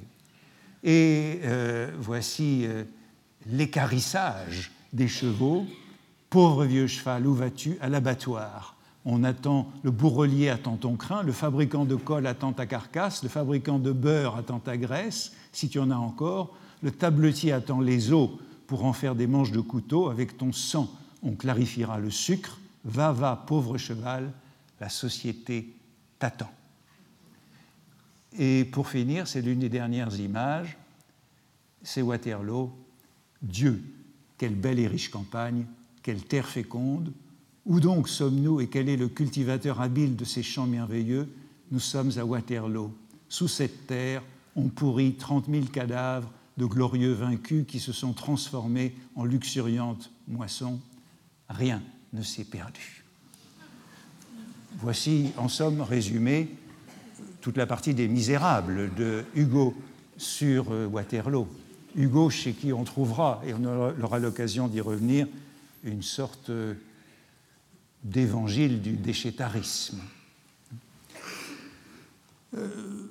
[0.82, 2.84] Et euh, voici euh,
[3.46, 5.66] l'écarissage des chevaux.
[6.30, 8.76] Pauvre vieux cheval, où vas-tu À l'abattoir?
[9.04, 13.28] On attend, le bourrelier attend ton crin, le fabricant de colle attend ta carcasse, le
[13.28, 18.12] fabricant de beurre attend ta graisse, si tu en as encore, le tabletier attend les
[18.12, 18.30] os
[18.66, 20.90] pour en faire des manches de couteau, avec ton sang
[21.22, 24.32] on clarifiera le sucre, va, va, pauvre cheval,
[24.80, 25.74] la société
[26.18, 26.50] t'attend.
[28.38, 30.78] Et pour finir, c'est l'une des dernières images,
[31.82, 32.72] c'est Waterloo.
[33.42, 33.82] Dieu,
[34.38, 35.64] quelle belle et riche campagne,
[36.02, 37.12] quelle terre féconde.
[37.66, 41.28] Où donc sommes-nous et quel est le cultivateur habile de ces champs merveilleux?
[41.70, 42.92] Nous sommes à Waterloo.
[43.28, 44.22] Sous cette terre,
[44.56, 50.80] on pourrit trente mille cadavres de glorieux vaincus qui se sont transformés en luxuriantes moissons.
[51.48, 51.82] Rien
[52.12, 53.04] ne s'est perdu.
[54.78, 56.48] Voici, en somme, résumé
[57.40, 59.74] toute la partie des Misérables de Hugo
[60.16, 61.48] sur euh, Waterloo.
[61.96, 65.26] Hugo, chez qui on trouvera, et on aura l'occasion d'y revenir,
[65.82, 66.74] une sorte euh,
[68.04, 70.00] d'évangile du déchétarisme.
[72.54, 73.08] Euh,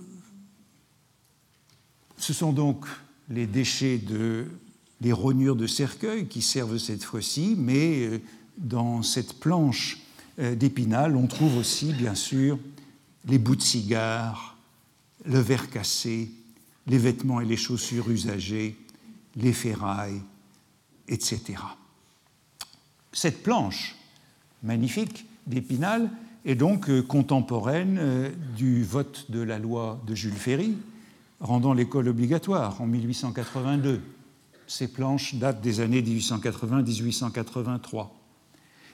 [2.17, 2.85] ce sont donc
[3.29, 4.45] les déchets de
[5.01, 8.21] les rognures de cercueil qui servent cette fois-ci, mais
[8.57, 9.99] dans cette planche
[10.37, 12.59] d'épinal, on trouve aussi, bien sûr,
[13.25, 14.57] les bouts de cigares,
[15.25, 16.31] le verre cassé,
[16.87, 18.75] les vêtements et les chaussures usagées,
[19.35, 20.21] les ferrailles,
[21.07, 21.55] etc.
[23.11, 23.95] Cette planche
[24.63, 26.09] magnifique d'Épinal
[26.45, 30.75] est donc euh, contemporaine euh, du vote de la loi de Jules Ferry
[31.39, 34.01] rendant l'école obligatoire en 1882.
[34.67, 38.09] Ces planches datent des années 1880-1883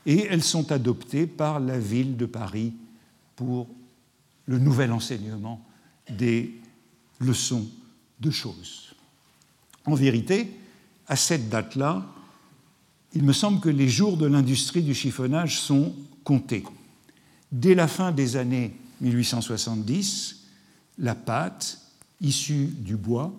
[0.05, 2.73] et elles sont adoptées par la ville de Paris
[3.35, 3.67] pour
[4.45, 5.65] le nouvel enseignement
[6.09, 6.55] des
[7.19, 7.67] leçons
[8.19, 8.95] de choses.
[9.85, 10.51] En vérité,
[11.07, 12.05] à cette date-là,
[13.13, 16.63] il me semble que les jours de l'industrie du chiffonnage sont comptés.
[17.51, 20.43] Dès la fin des années 1870,
[20.99, 21.84] la pâte
[22.21, 23.33] issue du bois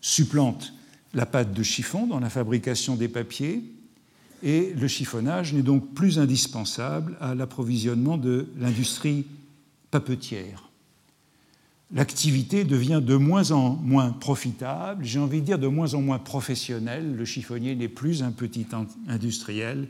[0.00, 0.72] supplante
[1.14, 3.62] la pâte de chiffon dans la fabrication des papiers
[4.42, 9.24] et le chiffonnage n'est donc plus indispensable à l'approvisionnement de l'industrie
[9.90, 10.70] papetière.
[11.92, 16.18] L'activité devient de moins en moins profitable, j'ai envie de dire de moins en moins
[16.18, 17.14] professionnelle.
[17.14, 18.66] Le chiffonnier n'est plus un petit
[19.08, 19.88] industriel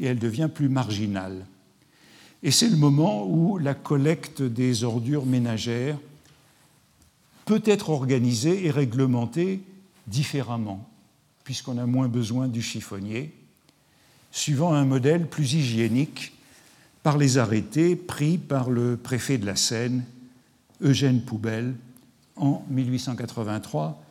[0.00, 1.44] et elle devient plus marginale.
[2.44, 5.98] Et c'est le moment où la collecte des ordures ménagères
[7.44, 9.62] peut être organisée et réglementée
[10.06, 10.88] différemment,
[11.44, 13.34] puisqu'on a moins besoin du chiffonnier,
[14.30, 16.32] suivant un modèle plus hygiénique
[17.02, 20.04] par les arrêtés pris par le préfet de la Seine,
[20.80, 21.74] Eugène Poubelle,
[22.36, 24.02] en 1883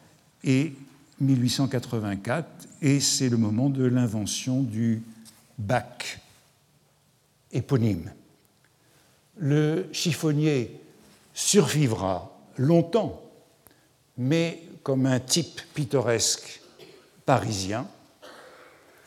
[0.43, 0.73] et
[1.19, 2.47] 1884,
[2.81, 5.01] et c'est le moment de l'invention du
[5.57, 6.19] bac
[7.51, 8.11] éponyme.
[9.37, 10.79] Le chiffonnier
[11.33, 13.20] survivra longtemps,
[14.17, 16.61] mais comme un type pittoresque
[17.25, 17.87] parisien,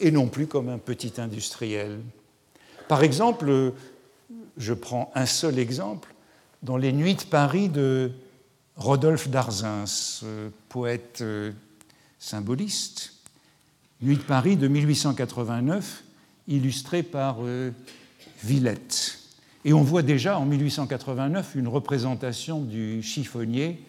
[0.00, 2.00] et non plus comme un petit industriel
[2.88, 3.72] par exemple,
[4.56, 6.14] je prends un seul exemple,
[6.62, 8.12] dans les Nuits de Paris de
[8.76, 9.84] Rodolphe Darzins,
[10.68, 11.52] poète euh,
[12.18, 13.14] symboliste,
[14.02, 16.04] Nuits de Paris de 1889,
[16.48, 17.70] illustré par euh,
[18.42, 19.18] Villette.
[19.64, 23.80] Et on voit déjà en 1889 une représentation du chiffonnier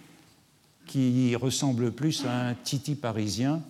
[0.85, 3.61] qui ressemble plus à un titi parisien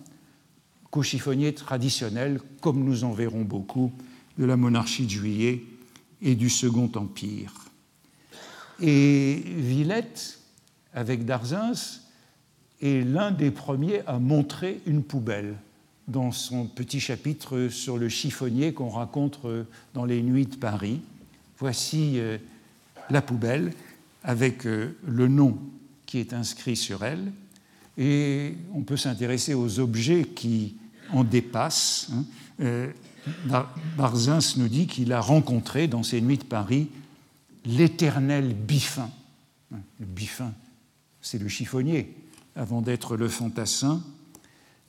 [0.90, 3.92] qu'au chiffonnier traditionnel, comme nous en verrons beaucoup
[4.38, 5.62] de la monarchie de Juillet
[6.22, 7.52] et du Second Empire.
[8.80, 10.38] Et Villette,
[10.92, 12.00] avec Darzins,
[12.82, 15.56] est l'un des premiers à montrer une poubelle
[16.08, 19.40] dans son petit chapitre sur le chiffonnier qu'on raconte
[19.94, 21.00] dans les nuits de Paris.
[21.58, 22.38] Voici euh,
[23.10, 23.72] la poubelle
[24.22, 25.58] avec euh, le nom
[26.06, 27.32] qui est inscrit sur elle.
[27.98, 30.76] Et on peut s'intéresser aux objets qui
[31.12, 32.08] en dépassent.
[32.12, 32.24] Hein.
[32.60, 32.92] Euh,
[33.96, 36.88] Barzins nous dit qu'il a rencontré dans ses nuits de Paris
[37.64, 39.10] l'éternel Biffin.
[39.72, 40.52] Le Biffin,
[41.20, 42.14] c'est le chiffonnier,
[42.54, 44.02] avant d'être le fantassin.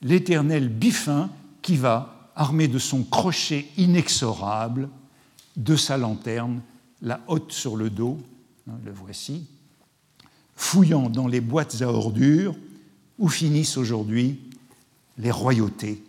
[0.02, 1.30] L'éternel Biffin
[1.62, 4.90] qui va, armé de son crochet inexorable,
[5.56, 6.62] de sa lanterne,
[7.02, 8.20] la haute sur le dos,
[8.70, 9.48] hein, le voici,
[10.58, 12.56] fouillant dans les boîtes à ordures
[13.20, 14.42] où finissent aujourd'hui
[15.18, 16.04] les royautés,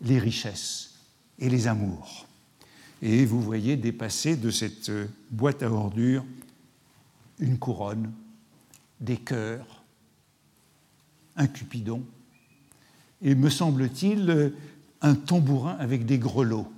[0.00, 0.94] les richesses
[1.38, 2.26] et les amours.
[3.02, 4.90] Et vous voyez dépasser de cette
[5.30, 6.24] boîte à ordures
[7.40, 8.12] une couronne,
[9.00, 9.82] des cœurs,
[11.36, 12.02] un cupidon,
[13.20, 14.52] et me semble-t-il
[15.02, 16.70] un tambourin avec des grelots,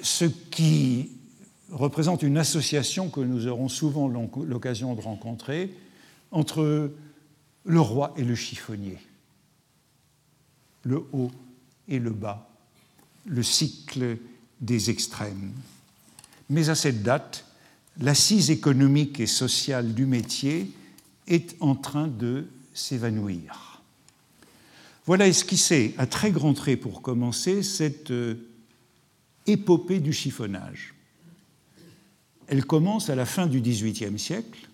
[0.00, 1.10] ce qui
[1.70, 5.72] représente une association que nous aurons souvent l'occasion de rencontrer
[6.30, 6.92] entre
[7.64, 8.98] le roi et le chiffonnier,
[10.84, 11.30] le haut
[11.88, 12.48] et le bas,
[13.26, 14.18] le cycle
[14.60, 15.52] des extrêmes.
[16.48, 17.44] Mais à cette date,
[18.00, 20.70] l'assise économique et sociale du métier
[21.26, 23.82] est en train de s'évanouir.
[25.06, 28.34] Voilà esquissé à très grands traits pour commencer cette euh,
[29.46, 30.95] épopée du chiffonnage.
[32.48, 34.68] Elle commence à la fin du XVIIIe siècle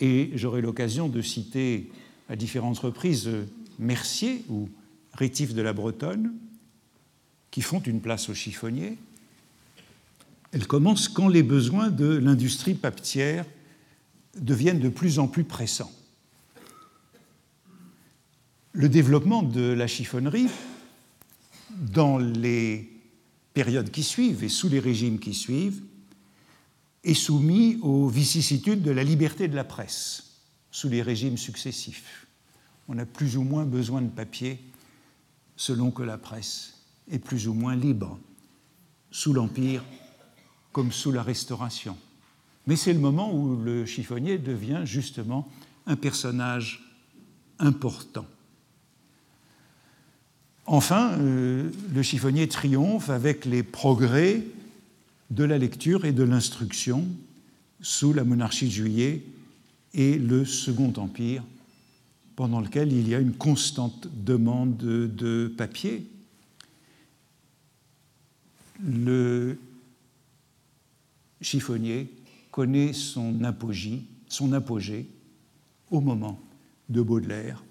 [0.00, 1.90] et j'aurai l'occasion de citer
[2.28, 3.30] à différentes reprises
[3.78, 4.68] Mercier ou
[5.14, 6.32] Rétif de la Bretonne,
[7.50, 8.96] qui font une place au chiffonnier.
[10.52, 13.44] Elle commence quand les besoins de l'industrie papetière
[14.36, 15.92] deviennent de plus en plus pressants.
[18.72, 20.48] Le développement de la chiffonnerie,
[21.70, 22.90] dans les
[23.52, 25.82] périodes qui suivent et sous les régimes qui suivent,
[27.04, 30.38] est soumis aux vicissitudes de la liberté de la presse
[30.70, 32.26] sous les régimes successifs.
[32.88, 34.60] On a plus ou moins besoin de papier
[35.56, 36.74] selon que la presse
[37.10, 38.18] est plus ou moins libre,
[39.10, 39.84] sous l'Empire
[40.72, 41.96] comme sous la Restauration.
[42.66, 45.48] Mais c'est le moment où le chiffonnier devient justement
[45.86, 46.82] un personnage
[47.58, 48.26] important.
[50.66, 54.42] Enfin, euh, le chiffonnier triomphe avec les progrès
[55.32, 57.08] de la lecture et de l'instruction
[57.80, 59.24] sous la monarchie de Juillet
[59.94, 61.42] et le Second Empire,
[62.36, 66.06] pendant lequel il y a une constante demande de, papier.
[68.84, 69.56] Le
[71.40, 72.10] chiffonnier
[72.50, 75.06] connaît son apogée, son apogée
[75.90, 76.38] au moment
[76.90, 77.64] de Baudelaire,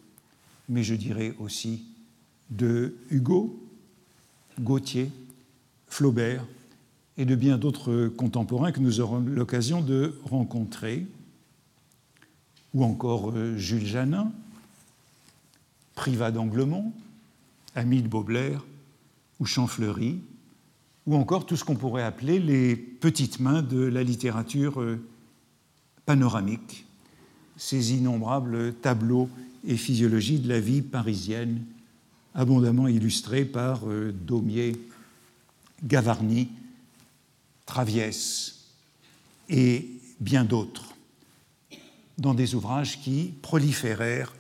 [0.68, 1.84] mais je dirais aussi
[2.50, 3.62] de Hugo,
[4.60, 5.12] Gautier,
[5.88, 6.44] Flaubert
[7.18, 11.08] et de bien d'autres contemporains que nous aurons l'occasion de rencontrer,
[12.74, 14.32] ou encore euh, Jules Janin,
[15.96, 16.94] Privat d'Anglemont,
[17.76, 18.64] Ami de Baudelaire
[19.40, 20.20] ou Champfleury,
[21.06, 25.00] ou encore tout ce qu'on pourrait appeler les petites mains de la littérature euh,
[26.06, 26.86] panoramique,
[27.58, 29.30] ces innombrables tableaux
[29.68, 31.62] et physiologies de la vie parisienne,
[32.34, 34.80] abondamment illustrés par euh, Daumier,
[35.84, 36.50] Gavarni,
[37.66, 38.56] Traviès
[39.50, 39.88] et
[40.20, 40.96] bien d'autres,
[42.18, 44.34] dans des ouvrages qui proliférèrent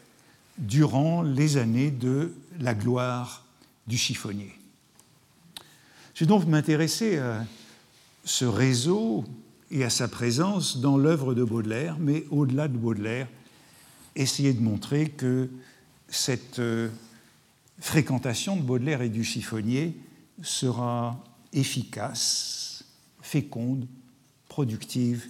[0.57, 3.45] durant les années de la gloire
[3.87, 4.53] du chiffonnier.
[6.13, 7.45] Je vais donc m'intéresser à
[8.25, 9.25] ce réseau
[9.71, 13.27] et à sa présence dans l'œuvre de Baudelaire, mais au-delà de Baudelaire,
[14.15, 15.49] essayer de montrer que
[16.09, 16.89] cette euh,
[17.79, 19.97] fréquentation de Baudelaire et du chiffonnier
[20.43, 22.70] sera efficace,
[23.31, 23.87] féconde,
[24.49, 25.29] productive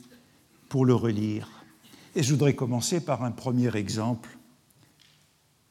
[0.69, 1.47] pour le relire.
[2.15, 4.39] Et je voudrais commencer par un premier exemple,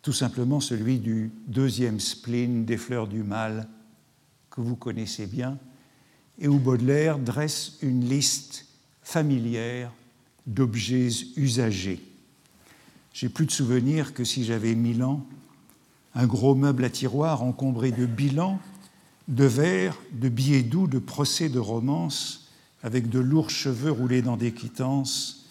[0.00, 3.68] tout simplement celui du deuxième spleen des fleurs du mal
[4.48, 5.58] que vous connaissez bien,
[6.38, 8.66] et où Baudelaire dresse une liste
[9.02, 9.92] familière
[10.46, 12.00] d'objets usagés.
[13.12, 15.26] J'ai plus de souvenirs que si j'avais mille ans,
[16.14, 18.60] un gros meuble à tiroir encombré de bilans,
[19.30, 22.48] de verres, de billets doux, de procès de romance,
[22.82, 25.46] avec de lourds cheveux roulés dans des quittances,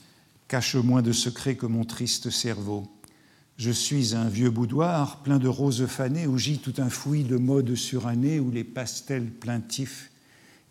[0.50, 2.88] cache moins de secrets que mon triste cerveau.
[3.58, 7.38] Je suis un vieux boudoir plein de roses fanées où gît tout un fouillis de
[7.38, 10.12] modes surannés où les pastels plaintifs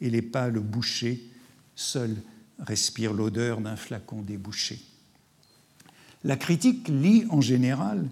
[0.00, 1.30] et les pâles bouchés
[1.76, 2.16] seuls
[2.58, 4.80] respirent l'odeur d'un flacon débouché.
[6.24, 8.08] La critique lit en général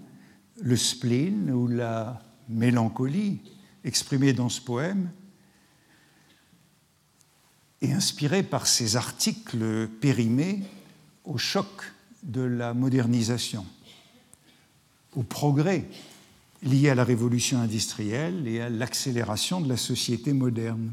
[0.61, 3.41] le spleen ou la mélancolie
[3.87, 5.09] exprimée dans ce poème
[7.81, 10.63] et inspirée par ces articles périmés
[11.23, 13.65] au choc de la modernisation
[15.15, 15.85] au progrès
[16.63, 20.91] lié à la révolution industrielle et à l'accélération de la société moderne,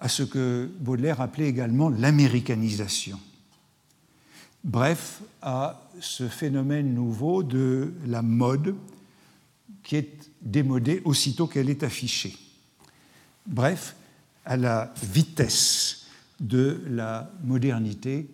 [0.00, 3.18] à ce que Baudelaire appelait également l'américanisation.
[4.64, 8.74] Bref, à ce phénomène nouveau de la mode
[9.84, 12.36] qui est démodée aussitôt qu'elle est affichée.
[13.46, 13.94] Bref,
[14.44, 16.06] à la vitesse
[16.40, 18.28] de la modernité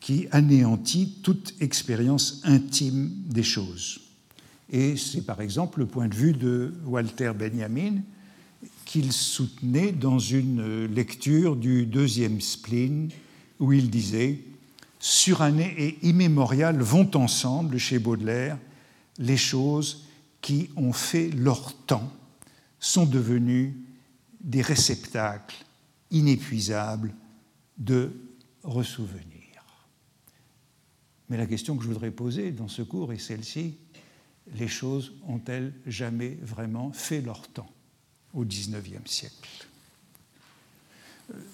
[0.00, 4.00] qui anéantit toute expérience intime des choses.
[4.70, 7.96] Et c'est par exemple le point de vue de Walter Benjamin
[8.84, 13.10] qu'il soutenait dans une lecture du deuxième spleen
[13.60, 14.40] où il disait
[14.98, 18.56] Surannée et immémorial vont ensemble chez Baudelaire,
[19.18, 20.04] les choses
[20.42, 22.12] qui ont fait leur temps
[22.78, 23.74] sont devenues
[24.40, 25.64] des réceptacles
[26.10, 27.14] inépuisables
[27.78, 28.10] de
[28.64, 29.32] ressouvenirs.
[31.30, 33.76] Mais la question que je voudrais poser dans ce cours est celle-ci.
[34.54, 37.70] Les choses ont-elles jamais vraiment fait leur temps
[38.34, 39.66] au XIXe siècle?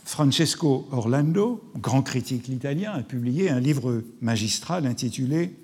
[0.05, 5.55] Francesco Orlando, grand critique italien, a publié un livre magistral intitulé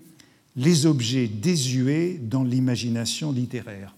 [0.56, 3.94] Les objets désuets dans l'imagination littéraire.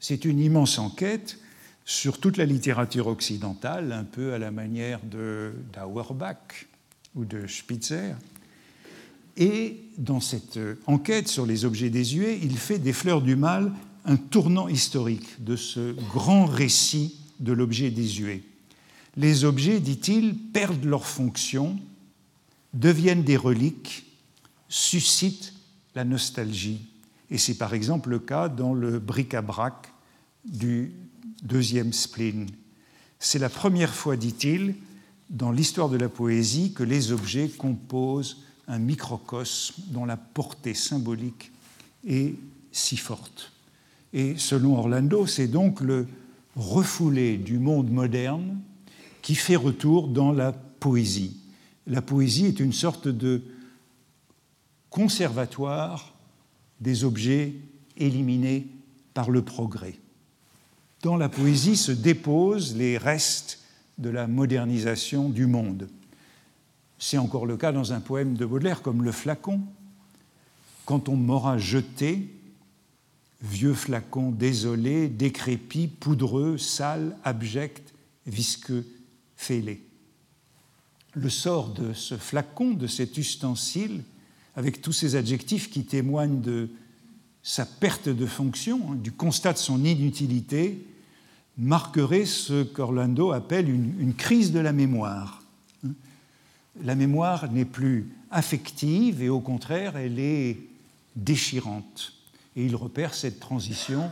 [0.00, 1.38] C'est une immense enquête
[1.84, 6.66] sur toute la littérature occidentale, un peu à la manière de d'Auerbach
[7.14, 8.14] ou de Spitzer.
[9.36, 13.72] Et dans cette enquête sur les objets désuets, il fait des fleurs du mal
[14.04, 18.42] un tournant historique de ce grand récit de l'objet désuet.
[19.16, 21.78] Les objets, dit-il, perdent leur fonction,
[22.72, 24.06] deviennent des reliques,
[24.68, 25.54] suscitent
[25.98, 26.86] la nostalgie.
[27.28, 29.92] Et c'est par exemple le cas dans le bric-à-brac
[30.44, 30.92] du
[31.42, 32.46] deuxième spleen.
[33.18, 34.76] C'est la première fois, dit-il,
[35.28, 41.50] dans l'histoire de la poésie que les objets composent un microcosme dont la portée symbolique
[42.06, 42.36] est
[42.70, 43.50] si forte.
[44.12, 46.06] Et selon Orlando, c'est donc le
[46.54, 48.60] refoulé du monde moderne
[49.20, 51.38] qui fait retour dans la poésie.
[51.88, 53.42] La poésie est une sorte de
[54.90, 56.14] conservatoire
[56.80, 57.54] des objets
[57.96, 58.66] éliminés
[59.14, 59.98] par le progrès.
[61.02, 63.60] Dans la poésie se déposent les restes
[63.98, 65.88] de la modernisation du monde.
[66.98, 69.60] C'est encore le cas dans un poème de Baudelaire comme Le flacon.
[70.84, 72.34] Quand on m'aura jeté,
[73.40, 77.94] vieux flacon désolé, décrépit, poudreux, sale, abject,
[78.26, 78.86] visqueux,
[79.36, 79.84] fêlé.
[81.14, 84.02] Le sort de ce flacon, de cet ustensile,
[84.58, 86.68] avec tous ces adjectifs qui témoignent de
[87.44, 90.84] sa perte de fonction, hein, du constat de son inutilité,
[91.56, 95.44] marquerait ce qu'Orlando appelle une, crise de la mémoire.
[95.86, 95.90] Hein.
[96.82, 100.58] La mémoire n'est plus affective et au contraire, elle est
[101.14, 102.14] déchirante.
[102.56, 104.10] Et il repère cette transition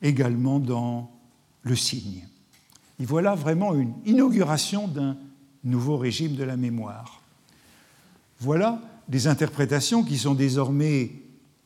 [0.00, 1.10] également dans
[1.60, 2.26] le signe.
[2.98, 5.14] Et voilà vraiment une inauguration d'un
[5.62, 7.20] nouveau régime de la mémoire.
[8.40, 8.80] Voilà
[9.12, 11.10] des interprétations qui sont désormais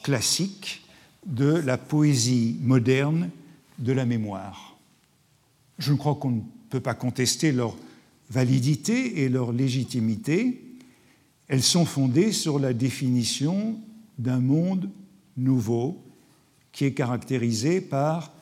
[0.03, 0.85] classiques
[1.27, 3.31] de la poésie moderne
[3.79, 4.77] de la mémoire.
[5.79, 6.41] Je crois qu'on ne
[6.71, 7.77] peut pas contester leur
[8.31, 10.61] validité et leur légitimité.
[11.47, 13.79] Elles sont fondées sur la définition
[14.19, 14.91] d'un monde
[15.37, 16.03] nouveau
[16.73, 18.33] qui est caractérisé par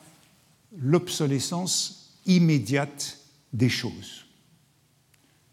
[0.79, 3.19] l'obsolescence immédiate
[3.53, 4.25] des choses.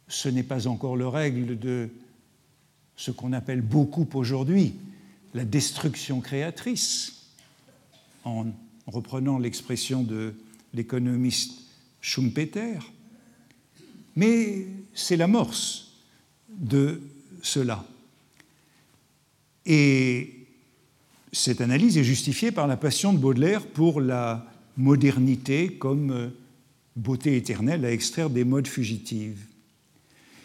[0.09, 1.91] Ce n'est pas encore le règle de
[3.03, 4.75] ce qu'on appelle beaucoup aujourd'hui
[5.35, 7.25] la destruction créatrice,
[8.23, 8.47] en
[8.87, 10.35] reprenant l'expression de
[10.73, 11.63] l'économiste
[12.01, 12.79] Schumpeter,
[14.15, 15.95] mais c'est l'amorce
[16.49, 17.01] de
[17.43, 17.85] cela.
[19.67, 20.47] Et
[21.33, 24.47] cette analyse est justifiée par la passion de Baudelaire pour la
[24.77, 26.31] modernité comme
[26.95, 29.45] beauté éternelle à extraire des modes fugitives.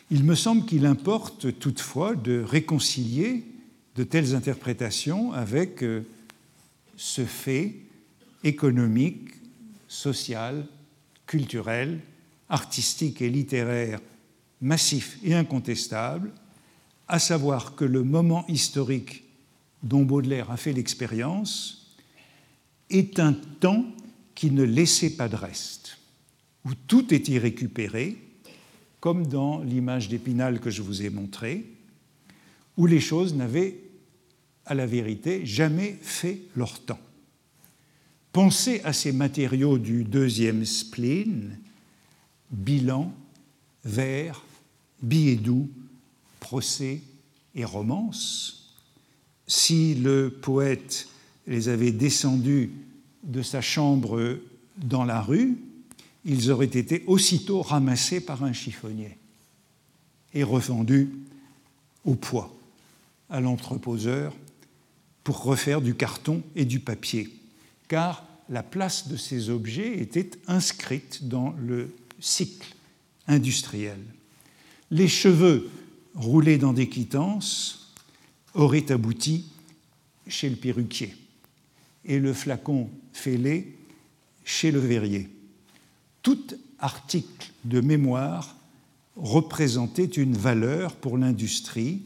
[0.09, 3.43] Il me semble qu'il importe toutefois de réconcilier
[3.95, 6.05] de telles interprétations avec euh,
[6.95, 7.75] ce fait
[8.43, 9.29] économique,
[9.87, 10.65] social,
[11.25, 11.99] culturel,
[12.47, 13.99] artistique et littéraire
[14.61, 16.31] massif et incontestable,
[17.07, 19.23] à savoir que le moment historique
[19.83, 21.95] dont Baudelaire a fait l'expérience
[22.89, 23.85] est un temps
[24.35, 25.97] qui ne laissait pas de reste,
[26.65, 28.26] où tout est irrécupéré,
[28.99, 31.65] comme dans l'image d'Épinal que je vous ai montrée,
[32.77, 33.79] où les choses n'avaient,
[34.65, 36.99] à la vérité, jamais fait leur temps.
[38.33, 41.57] Pensez à ces matériaux du deuxième spleen,
[42.51, 43.13] bilan,
[43.83, 44.43] vers,
[45.01, 45.69] billets doux,
[46.39, 47.01] procès
[47.55, 48.75] et romance.
[49.47, 51.07] Si le poète
[51.47, 52.71] les avait descendus
[53.23, 54.37] de sa chambre
[54.77, 55.57] dans la rue,
[56.28, 59.17] ils auraient été aussitôt ramassés par un chiffonnier
[60.34, 61.09] et revendus
[62.03, 62.53] au poids
[63.30, 64.36] à l'entreposeur
[65.23, 67.30] pour refaire du carton et du papier,
[67.88, 72.75] car la place de ces objets était inscrite dans le cycle
[73.28, 73.99] industriel.
[74.91, 75.69] Les cheveux
[76.13, 77.93] roulés dans des quittances
[78.53, 79.45] auraient abouti
[80.28, 81.15] chez le perruquier
[82.03, 83.75] et le flacon fêlé
[84.43, 85.30] chez le verrier
[86.28, 88.53] tout article de mémoire
[89.15, 92.01] représentait une valeur pour l'industrie.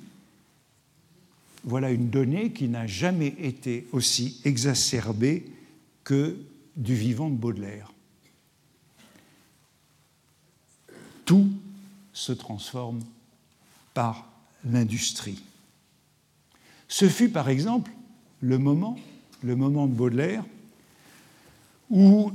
[1.63, 5.51] Voilà une donnée qui n'a jamais été aussi exacerbée
[6.03, 6.37] que
[6.77, 7.91] du vivant de Baudelaire.
[11.25, 11.49] Tout
[12.13, 12.99] se transforme
[13.95, 14.29] par
[14.63, 15.41] l'industrie.
[16.87, 17.89] Ce fut par exemple
[18.39, 18.99] le moment,
[19.41, 20.45] le moment de Baudelaire,
[21.89, 22.31] où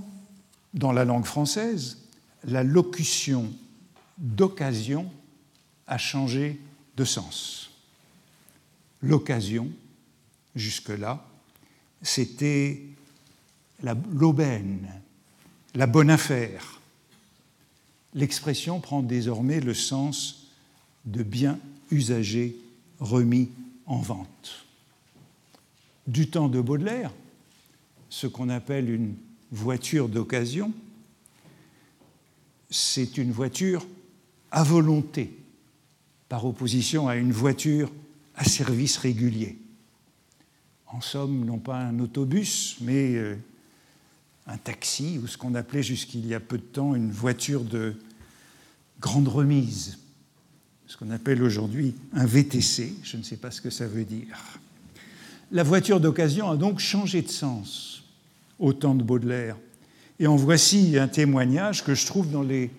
[0.76, 1.98] dans la langue française,
[2.44, 3.50] la locution
[4.18, 5.10] d'occasion
[5.86, 6.60] a changé
[6.96, 7.70] de sens.
[9.02, 9.70] L'occasion,
[10.54, 11.26] jusque-là,
[12.02, 12.82] c'était
[13.82, 14.88] l'aubaine,
[15.74, 16.80] la bonne affaire.
[18.14, 20.48] L'expression prend désormais le sens
[21.04, 21.58] de bien
[21.90, 22.56] usagé
[23.00, 23.50] remis
[23.86, 24.66] en vente.
[26.06, 27.12] Du temps de Baudelaire,
[28.08, 29.16] ce qu'on appelle une
[29.56, 30.72] voiture d'occasion,
[32.70, 33.86] c'est une voiture
[34.50, 35.36] à volonté,
[36.28, 37.90] par opposition à une voiture
[38.36, 39.58] à service régulier.
[40.86, 43.36] En somme, non pas un autobus, mais euh,
[44.46, 47.94] un taxi, ou ce qu'on appelait jusqu'il y a peu de temps une voiture de
[49.00, 49.98] grande remise,
[50.86, 54.38] ce qu'on appelle aujourd'hui un VTC, je ne sais pas ce que ça veut dire.
[55.50, 57.95] La voiture d'occasion a donc changé de sens
[58.58, 59.56] au temps de Baudelaire.
[60.18, 62.70] Et en voici un témoignage que je trouve dans les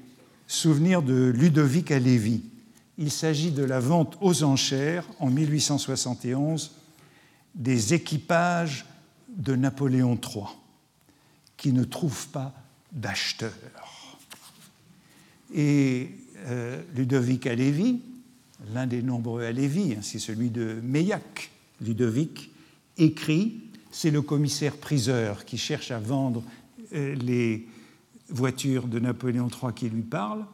[0.47, 2.41] souvenirs de Ludovic Alévi.
[2.97, 6.71] Il s'agit de la vente aux enchères en 1871
[7.53, 8.85] des équipages
[9.29, 10.45] de Napoléon III,
[11.57, 12.53] qui ne trouvent pas
[12.91, 13.51] d'acheteurs.
[15.53, 16.11] Et
[16.47, 18.01] euh, Ludovic Alévi,
[18.73, 21.51] l'un des nombreux Alévi, hein, c'est celui de Meillac,
[21.81, 22.51] Ludovic,
[22.97, 23.61] écrit,
[23.91, 26.43] c'est le commissaire-priseur qui cherche à vendre
[26.93, 27.67] euh, les
[28.29, 30.45] voitures de Napoléon III qui lui parle.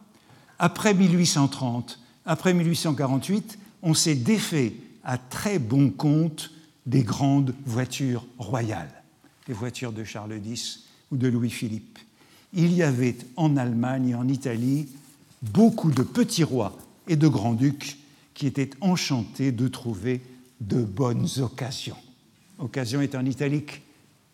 [0.58, 6.50] Après 1830, après 1848, on s'est défait à très bon compte
[6.86, 9.02] des grandes voitures royales,
[9.48, 11.98] les voitures de Charles X ou de Louis-Philippe.
[12.52, 14.88] Il y avait en Allemagne et en Italie
[15.42, 16.76] beaucoup de petits rois
[17.08, 17.98] et de grands-ducs
[18.32, 20.22] qui étaient enchantés de trouver
[20.60, 21.96] de bonnes occasions.
[22.64, 23.82] Occasion est en italique,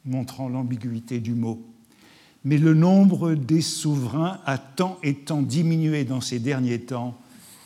[0.04, 1.60] montrant l'ambiguïté du mot.
[2.44, 7.18] Mais le nombre des souverains a tant et tant diminué dans ces derniers temps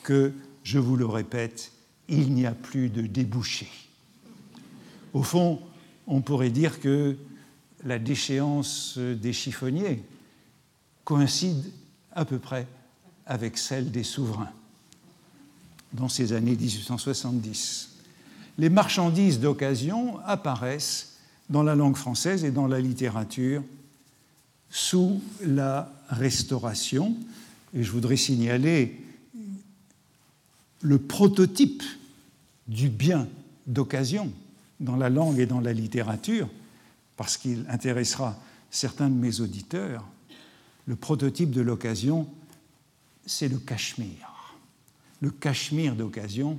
[0.02, 1.70] que, je vous le répète,
[2.08, 3.70] il n'y a plus de débouchés.
[5.12, 5.60] Au fond,
[6.06, 7.16] on pourrait dire que
[7.84, 10.02] la déchéance des chiffonniers
[11.04, 11.62] coïncide
[12.12, 12.66] à peu près
[13.26, 14.52] avec celle des souverains
[15.92, 17.93] dans ces années 1870.
[18.58, 21.16] Les marchandises d'occasion apparaissent
[21.50, 23.62] dans la langue française et dans la littérature
[24.70, 27.16] sous la Restauration.
[27.74, 29.00] Et je voudrais signaler
[30.82, 31.82] le prototype
[32.68, 33.26] du bien
[33.66, 34.32] d'occasion
[34.80, 36.48] dans la langue et dans la littérature,
[37.16, 38.38] parce qu'il intéressera
[38.70, 40.04] certains de mes auditeurs.
[40.86, 42.28] Le prototype de l'occasion,
[43.24, 44.54] c'est le cachemire.
[45.20, 46.58] Le cachemire d'occasion,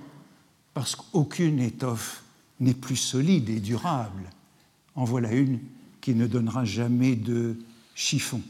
[0.75, 2.21] parce qu'aucune étoffe
[2.59, 4.29] n'est plus solide et durable.
[4.95, 5.59] En voilà une
[6.01, 7.57] qui ne donnera jamais de
[7.95, 8.41] chiffon.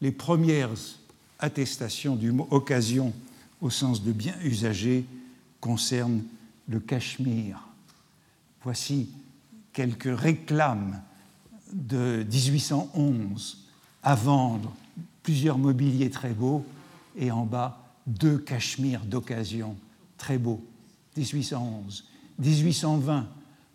[0.00, 0.70] Les premières
[1.38, 3.12] attestations du mot occasion
[3.60, 5.04] au sens de bien usagé
[5.60, 6.24] concernent
[6.66, 7.60] le cachemire.
[8.62, 9.10] Voici
[9.74, 11.02] quelques réclames
[11.74, 13.68] de 1811
[14.02, 14.74] à vendre,
[15.22, 16.64] plusieurs mobiliers très beaux,
[17.16, 19.76] et en bas, deux cachemires d'occasion
[20.16, 20.64] très beaux.
[21.16, 22.04] 1811.
[22.38, 23.28] 1820,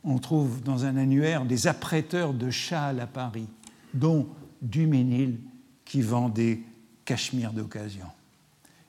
[0.04, 3.48] on trouve dans un annuaire des apprêteurs de châles à Paris,
[3.94, 4.28] dont
[4.62, 5.40] Duménil
[5.86, 6.64] qui vend des
[7.06, 8.06] cachemires d'occasion.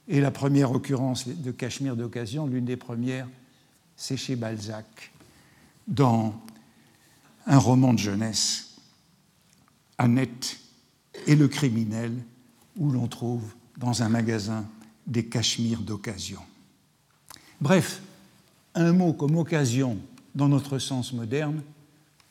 [0.09, 3.29] Et la première occurrence de cachemire d'occasion, l'une des premières,
[3.97, 5.13] c'est chez Balzac,
[5.87, 6.35] dans
[7.47, 8.77] un roman de jeunesse,
[9.99, 10.59] Annette
[11.27, 12.13] et le criminel,
[12.77, 14.67] où l'on trouve dans un magasin
[15.07, 16.41] des cachemires d'occasion.
[17.61, 18.03] Bref,
[18.75, 19.99] un mot comme occasion
[20.35, 21.63] dans notre sens moderne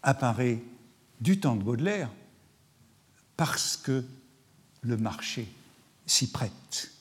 [0.04, 0.62] apparaît
[1.20, 2.10] du temps de Baudelaire
[3.36, 4.04] parce que
[4.82, 5.48] le marché
[6.06, 6.92] s'y prête.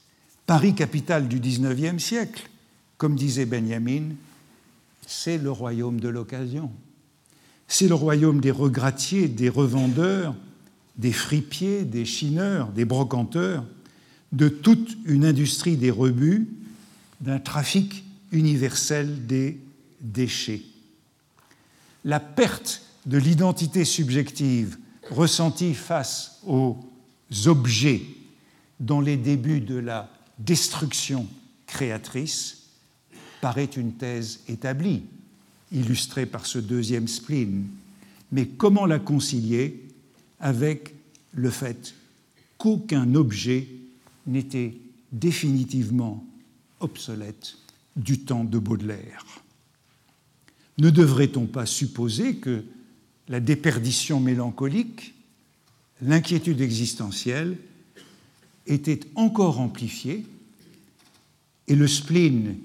[0.47, 2.49] Paris, capitale du XIXe siècle,
[2.97, 4.11] comme disait Benjamin,
[5.07, 6.71] c'est le royaume de l'occasion.
[7.69, 10.35] C'est le royaume des regrattiers, des revendeurs,
[10.97, 13.65] des fripiers, des chineurs, des brocanteurs,
[14.33, 16.49] de toute une industrie des rebuts,
[17.21, 19.59] d'un trafic universel des
[20.01, 20.63] déchets.
[22.05, 24.79] La perte de l'identité subjective
[25.11, 26.79] ressentie face aux
[27.47, 28.03] objets
[28.81, 31.27] dans les débuts de la destruction
[31.67, 32.65] créatrice
[33.41, 35.03] paraît une thèse établie,
[35.73, 37.67] illustrée par ce deuxième spleen.
[38.33, 39.85] Mais comment la concilier
[40.41, 40.95] avec
[41.33, 41.95] le fait
[42.59, 43.69] qu'aucun objet
[44.27, 44.75] n'était
[45.13, 46.25] définitivement
[46.81, 47.57] obsolète
[47.99, 49.25] du temps de Baudelaire.
[50.79, 52.65] Ne devrait-on pas supposer que
[53.29, 55.15] la déperdition mélancolique,
[56.01, 57.59] l'inquiétude existentielle
[58.67, 60.25] étaient encore amplifiées
[61.67, 62.57] et le spleen,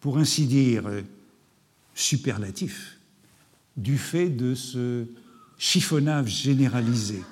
[0.00, 0.88] pour ainsi dire,
[1.94, 2.98] superlatif,
[3.76, 5.06] du fait de ce
[5.58, 7.22] chiffonnage généralisé,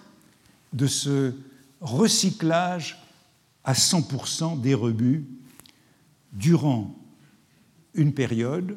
[0.73, 1.33] de ce
[1.81, 2.99] recyclage
[3.65, 5.25] à 100% des rebuts
[6.33, 6.98] durant
[7.95, 8.77] une période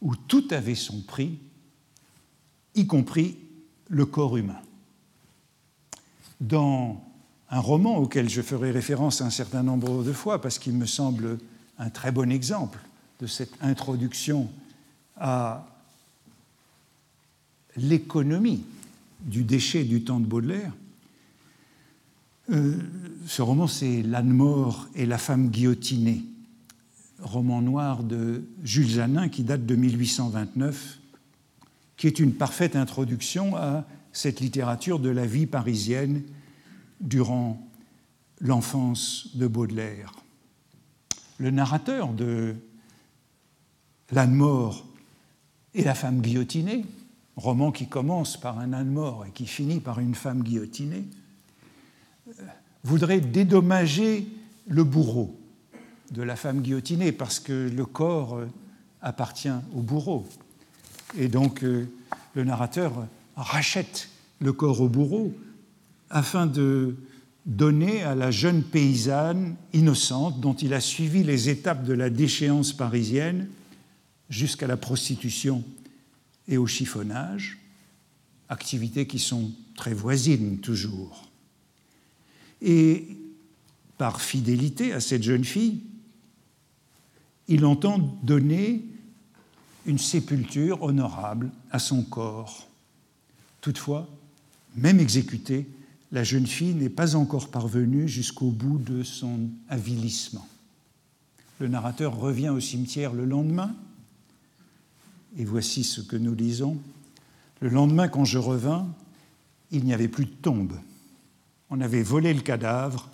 [0.00, 1.38] où tout avait son prix,
[2.74, 3.36] y compris
[3.88, 4.60] le corps humain.
[6.40, 7.02] Dans
[7.50, 11.38] un roman auquel je ferai référence un certain nombre de fois parce qu'il me semble
[11.78, 12.78] un très bon exemple
[13.20, 14.50] de cette introduction
[15.16, 15.66] à
[17.76, 18.64] l'économie
[19.20, 20.72] du déchet du temps de Baudelaire.
[22.50, 22.76] Euh,
[23.26, 26.24] ce roman, c'est L'âne mort et la femme guillotinée,
[27.20, 30.98] roman noir de Jules Janin qui date de 1829,
[31.96, 36.22] qui est une parfaite introduction à cette littérature de la vie parisienne
[37.00, 37.60] durant
[38.40, 40.12] l'enfance de Baudelaire.
[41.38, 42.54] Le narrateur de
[44.12, 44.86] L'âne mort
[45.72, 46.84] et la femme guillotinée,
[47.36, 51.04] roman qui commence par un âne mort et qui finit par une femme guillotinée,
[52.84, 54.28] voudrait dédommager
[54.68, 55.40] le bourreau
[56.10, 58.40] de la femme guillotinée parce que le corps
[59.00, 60.26] appartient au bourreau.
[61.16, 61.86] Et donc euh,
[62.34, 64.08] le narrateur rachète
[64.40, 65.34] le corps au bourreau
[66.10, 66.96] afin de
[67.46, 72.72] donner à la jeune paysanne innocente dont il a suivi les étapes de la déchéance
[72.72, 73.48] parisienne
[74.30, 75.62] jusqu'à la prostitution
[76.48, 77.58] et au chiffonnage,
[78.48, 81.28] activités qui sont très voisines toujours.
[82.62, 83.16] Et
[83.98, 85.82] par fidélité à cette jeune fille,
[87.48, 88.84] il entend donner
[89.86, 92.66] une sépulture honorable à son corps.
[93.60, 94.08] Toutefois,
[94.76, 95.68] même exécutée,
[96.12, 100.46] la jeune fille n'est pas encore parvenue jusqu'au bout de son avilissement.
[101.58, 103.74] Le narrateur revient au cimetière le lendemain,
[105.36, 106.78] et voici ce que nous lisons.
[107.60, 108.86] Le lendemain, quand je revins,
[109.70, 110.74] il n'y avait plus de tombe.
[111.70, 113.10] On avait volé le cadavre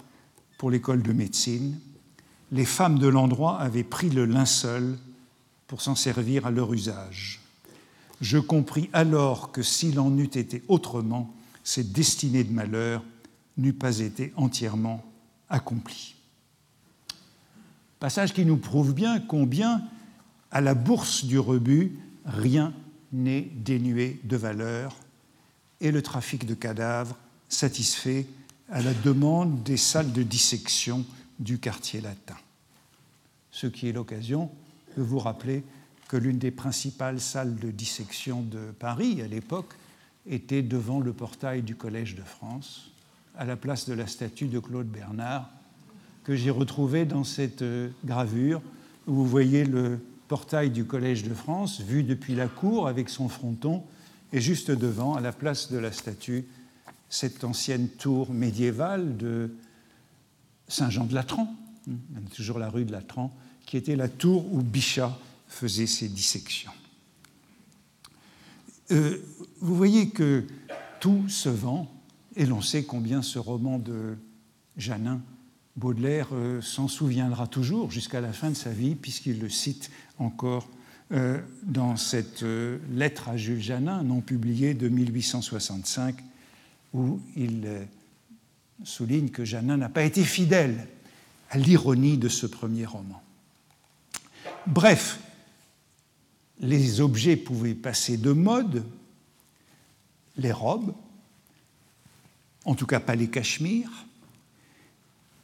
[0.58, 1.78] pour l'école de médecine.
[2.52, 4.98] Les femmes de l'endroit avaient pris le linceul
[5.66, 7.40] pour s'en servir à leur usage.
[8.20, 11.32] Je compris alors que s'il en eût été autrement,
[11.62, 13.02] cette destinée de malheur
[13.56, 15.04] n'eût pas été entièrement
[15.48, 16.16] accomplie.
[17.98, 19.82] Passage qui nous prouve bien combien,
[20.50, 22.72] à la bourse du rebut, rien
[23.12, 24.96] n'est dénué de valeur
[25.80, 27.16] et le trafic de cadavres
[27.48, 28.26] satisfait
[28.70, 31.04] à la demande des salles de dissection
[31.40, 32.36] du quartier latin.
[33.50, 34.50] Ce qui est l'occasion
[34.96, 35.64] de vous rappeler
[36.08, 39.74] que l'une des principales salles de dissection de Paris à l'époque
[40.26, 42.90] était devant le portail du Collège de France,
[43.36, 45.50] à la place de la statue de Claude Bernard,
[46.24, 48.60] que j'ai retrouvée dans cette euh, gravure
[49.06, 53.28] où vous voyez le portail du Collège de France, vu depuis la cour avec son
[53.28, 53.82] fronton,
[54.32, 56.44] et juste devant, à la place de la statue,
[57.08, 59.50] cette ancienne tour médiévale de
[60.70, 61.52] Saint-Jean de Latran,
[61.88, 63.34] hein, toujours la rue de Latran,
[63.66, 65.18] qui était la tour où Bichat
[65.48, 66.72] faisait ses dissections.
[68.92, 69.18] Euh,
[69.60, 70.44] vous voyez que
[71.00, 71.92] tout se vend,
[72.36, 74.16] et l'on sait combien ce roman de
[74.76, 75.20] Janin
[75.76, 80.68] Baudelaire euh, s'en souviendra toujours jusqu'à la fin de sa vie, puisqu'il le cite encore
[81.12, 82.44] euh, dans cette
[82.92, 86.16] lettre à Jules Janin, non publiée de 1865,
[86.92, 87.68] où il
[88.84, 90.88] souligne que Janin n'a pas été fidèle
[91.50, 93.22] à l'ironie de ce premier roman.
[94.66, 95.18] Bref,
[96.60, 98.84] les objets pouvaient passer de mode,
[100.36, 100.94] les robes,
[102.64, 104.06] en tout cas pas les cachemires,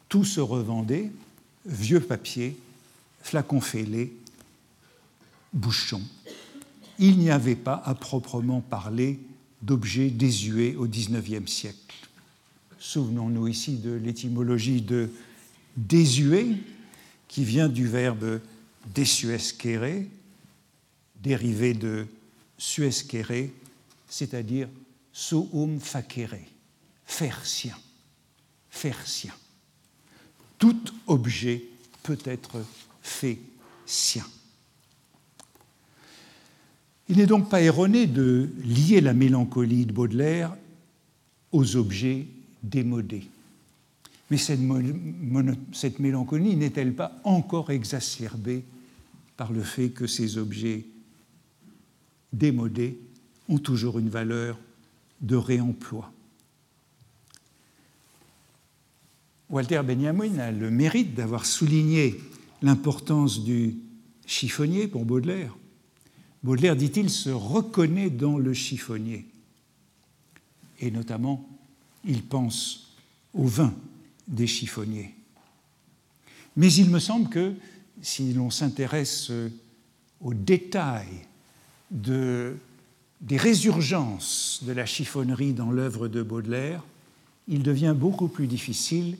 [0.08, 1.10] tout se revendait,
[1.64, 2.56] vieux papier,
[3.22, 4.14] flacons fêlés,
[5.52, 6.02] bouchons.
[6.98, 9.18] Il n'y avait pas à proprement parler
[9.62, 12.05] d'objets désuets au XIXe siècle.
[12.78, 15.10] Souvenons-nous ici de l'étymologie de
[15.76, 16.48] désuet,
[17.28, 18.40] qui vient du verbe
[18.94, 20.04] desuesquere,
[21.22, 22.06] dérivé de
[22.56, 23.50] suesquere,
[24.08, 24.68] c'est-à-dire
[25.12, 26.38] suum facere,
[27.04, 27.76] faire sien,
[28.70, 29.32] faire sien
[30.58, 31.64] tout objet
[32.02, 32.64] peut être
[33.02, 33.38] fait
[33.84, 34.24] sien.
[37.08, 40.56] Il n'est donc pas erroné de lier la mélancolie de Baudelaire
[41.52, 42.26] aux objets
[42.70, 43.28] démodés.
[44.30, 44.60] Mais cette,
[45.72, 48.64] cette mélancolie n'est-elle pas encore exacerbée
[49.36, 50.84] par le fait que ces objets
[52.32, 52.98] démodés
[53.48, 54.58] ont toujours une valeur
[55.20, 56.12] de réemploi?
[59.48, 62.20] Walter Benjamin a le mérite d'avoir souligné
[62.62, 63.76] l'importance du
[64.26, 65.56] chiffonnier pour Baudelaire.
[66.42, 69.24] Baudelaire, dit-il, se reconnaît dans le chiffonnier.
[70.80, 71.48] Et notamment,
[72.06, 72.94] il pense
[73.34, 73.74] au vin
[74.28, 75.14] des chiffonniers.
[76.56, 77.54] Mais il me semble que
[78.00, 79.30] si l'on s'intéresse
[80.20, 81.26] aux détails
[81.90, 82.56] de,
[83.20, 86.82] des résurgences de la chiffonnerie dans l'œuvre de Baudelaire,
[87.48, 89.18] il devient beaucoup plus difficile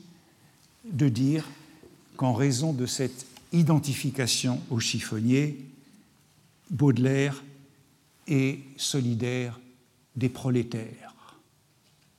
[0.85, 1.45] de dire
[2.15, 5.65] qu'en raison de cette identification au chiffonnier,
[6.69, 7.43] Baudelaire
[8.27, 9.59] est solidaire
[10.15, 11.06] des prolétaires.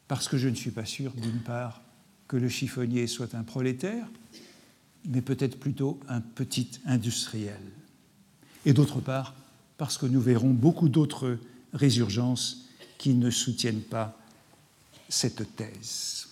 [0.09, 1.83] Parce que je ne suis pas sûr, d'une part,
[2.27, 4.07] que le chiffonnier soit un prolétaire,
[5.07, 7.61] mais peut-être plutôt un petit industriel.
[8.67, 9.35] Et d'autre part,
[9.77, 11.39] parce que nous verrons beaucoup d'autres
[11.73, 14.19] résurgences qui ne soutiennent pas
[15.09, 16.29] cette thèse.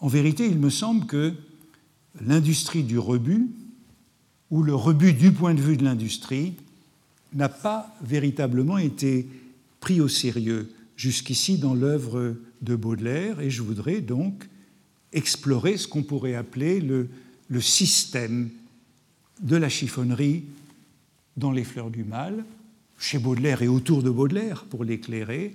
[0.00, 1.34] En vérité, il me semble que
[2.20, 3.50] l'industrie du rebut,
[4.50, 6.54] ou le rebut du point de vue de l'industrie,
[7.32, 9.28] n'a pas véritablement été
[9.80, 14.48] pris au sérieux jusqu'ici dans l'œuvre de Baudelaire, et je voudrais donc
[15.12, 17.08] explorer ce qu'on pourrait appeler le,
[17.60, 18.50] système
[19.40, 20.44] de la chiffonnerie
[21.36, 22.44] dans les fleurs du mal,
[22.98, 25.54] chez Baudelaire et autour de Baudelaire, pour l'éclairer,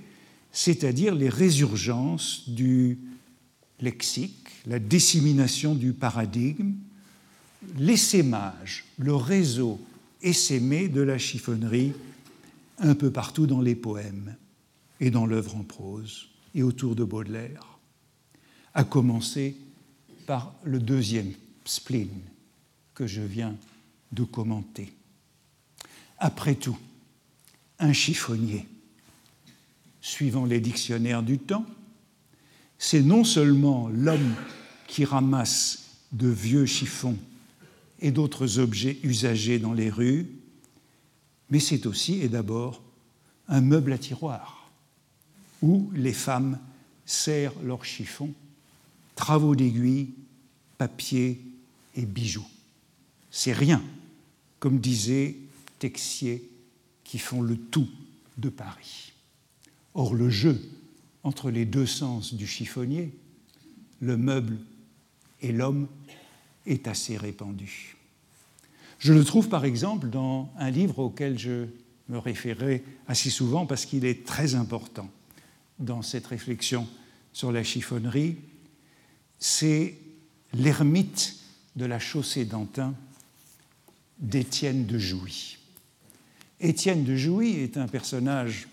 [0.51, 2.99] c'est-à-dire les résurgences du
[3.81, 6.73] lexique, la dissémination du paradigme,
[7.77, 9.79] l'essaimage, le réseau
[10.21, 11.93] essaimé de la chiffonnerie
[12.77, 14.35] un peu partout dans les poèmes
[14.99, 17.79] et dans l'œuvre en prose et autour de Baudelaire,
[18.73, 19.55] à commencer
[20.25, 21.31] par le deuxième
[21.65, 22.09] spleen
[22.93, 23.55] que je viens
[24.11, 24.93] de commenter.
[26.17, 26.77] Après tout,
[27.79, 28.67] un chiffonnier,
[30.01, 31.65] suivant les dictionnaires du temps,
[32.77, 34.35] c'est non seulement l'homme
[34.87, 37.17] qui ramasse de vieux chiffons
[37.99, 40.27] et d'autres objets usagés dans les rues,
[41.49, 42.81] mais c'est aussi et d'abord
[43.47, 44.58] un meuble à tiroir
[45.61, 46.59] où les femmes
[47.05, 48.33] serrent leurs chiffons,
[49.15, 50.09] travaux d'aiguille,
[50.77, 51.41] papier
[51.95, 52.47] et bijoux.
[53.31, 53.83] C'est rien,
[54.59, 55.35] comme disait
[55.79, 56.49] Texier,
[57.03, 57.89] qui font le tout
[58.37, 59.13] de Paris.
[59.93, 60.61] Or, le jeu
[61.23, 63.11] entre les deux sens du chiffonnier,
[63.99, 64.57] le meuble
[65.41, 65.87] et l'homme,
[66.65, 67.97] est assez répandu.
[68.99, 71.65] Je le trouve par exemple dans un livre auquel je
[72.09, 75.09] me référerai assez souvent parce qu'il est très important
[75.79, 76.87] dans cette réflexion
[77.33, 78.37] sur la chiffonnerie,
[79.39, 79.95] c'est
[80.53, 81.37] L'ermite
[81.75, 82.95] de la chaussée d'Antin
[84.17, 85.57] d'Étienne de Jouy.
[86.59, 88.67] Étienne de Jouy est un personnage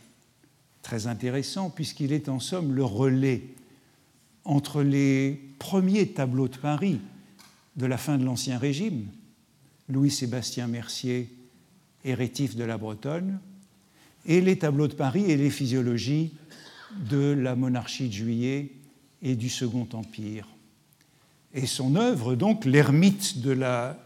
[0.82, 3.44] très intéressant puisqu'il est en somme le relais
[4.44, 7.00] entre les premiers tableaux de Paris
[7.76, 9.06] de la fin de l'Ancien Régime,
[9.88, 11.28] Louis-Sébastien Mercier
[12.04, 13.38] et Rétif de la Bretonne,
[14.24, 16.32] et les tableaux de Paris et les physiologies
[16.92, 18.72] de la monarchie de Juillet
[19.22, 20.46] et du Second Empire.
[21.54, 23.98] Et son œuvre, donc, l'ermite de la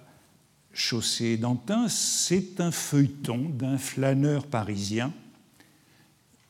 [0.72, 5.12] chaussée d'Antin, c'est un feuilleton d'un flâneur parisien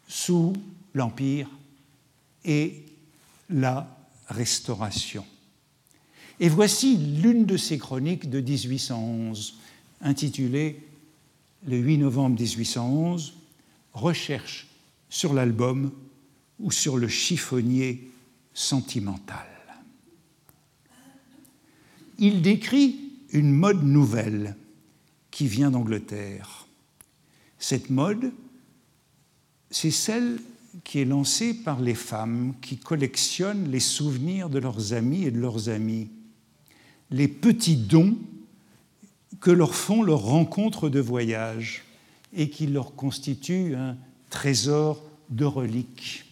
[0.09, 0.53] sous
[0.95, 1.49] l'Empire
[2.45, 2.85] et
[3.49, 3.97] la
[4.29, 5.25] Restauration.
[6.39, 9.59] Et voici l'une de ses chroniques de 1811,
[10.01, 10.83] intitulée
[11.67, 13.35] le 8 novembre 1811,
[13.93, 14.69] Recherche
[15.09, 15.91] sur l'album
[16.61, 18.11] ou sur le chiffonnier
[18.55, 19.47] sentimental.
[22.19, 22.97] Il décrit
[23.31, 24.57] une mode nouvelle
[25.31, 26.67] qui vient d'Angleterre.
[27.59, 28.33] Cette mode,
[29.71, 30.39] c'est celle
[30.85, 35.41] qui est lancée par les femmes qui collectionnent les souvenirs de leurs amis et de
[35.41, 36.09] leurs amis,
[37.11, 38.17] les petits dons
[39.41, 41.85] que leur font leurs rencontres de voyage
[42.35, 43.97] et qui leur constituent un
[44.29, 46.30] trésor de reliques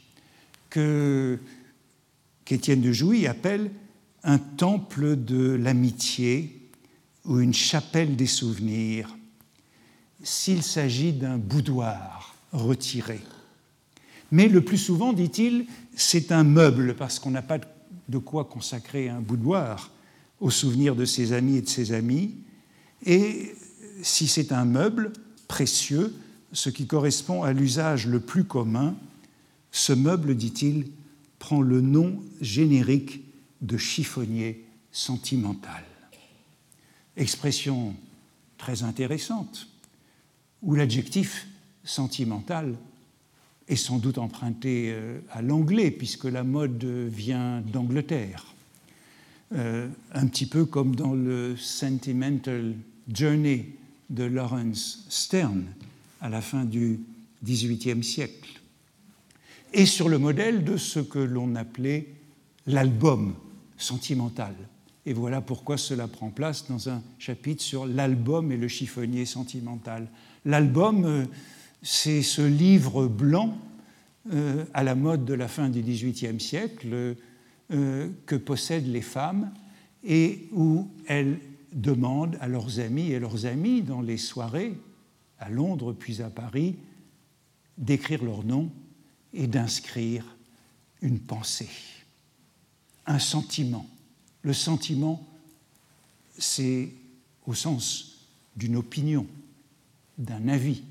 [0.70, 1.30] qu'Étienne
[2.80, 3.70] de Jouy appelle
[4.22, 6.70] un temple de l'amitié
[7.24, 9.14] ou une chapelle des souvenirs
[10.22, 13.20] s'il s'agit d'un boudoir retiré.
[14.30, 17.58] Mais le plus souvent, dit-il, c'est un meuble, parce qu'on n'a pas
[18.08, 19.90] de quoi consacrer un boudoir
[20.40, 22.34] aux souvenirs de ses amis et de ses amis.
[23.04, 23.54] Et
[24.02, 25.12] si c'est un meuble
[25.46, 26.14] précieux,
[26.52, 28.94] ce qui correspond à l'usage le plus commun,
[29.70, 30.90] ce meuble, dit-il,
[31.38, 33.20] prend le nom générique
[33.60, 35.84] de chiffonnier sentimental.
[37.16, 37.94] Expression
[38.56, 39.68] très intéressante,
[40.62, 41.46] où l'adjectif
[41.84, 42.76] sentimental
[43.68, 48.54] est sans doute emprunté euh, à l'anglais, puisque la mode vient d'Angleterre.
[49.54, 52.74] euh, un petit peu comme dans le Sentimental
[53.12, 53.66] Journey
[54.10, 55.64] de Lawrence Stern
[56.20, 57.00] à la fin du
[57.44, 58.60] XVIIIe siècle,
[59.72, 62.08] et sur le modèle de ce que l'on appelait
[62.66, 63.34] l'album
[63.76, 64.54] sentimental.
[65.06, 70.08] Et voilà pourquoi cela prend place dans un chapitre sur l'album et le chiffonnier sentimental.
[70.44, 71.24] L'album, euh,
[71.82, 73.58] c'est ce livre blanc
[74.34, 77.16] euh, à la mode de la fin du XVIIIe siècle
[77.70, 79.50] euh, que possèdent les femmes
[80.04, 81.38] et où elles
[81.72, 84.74] demandent à leurs amis et leurs amis dans les soirées,
[85.38, 86.76] à Londres puis à Paris,
[87.78, 88.70] d'écrire leur nom
[89.32, 90.24] et d'inscrire
[91.02, 91.68] une pensée,
[93.06, 93.86] un sentiment.
[94.42, 95.26] Le sentiment,
[96.38, 96.90] c'est
[97.46, 98.26] au sens
[98.56, 99.26] d'une opinion,
[100.16, 100.82] d'un avis,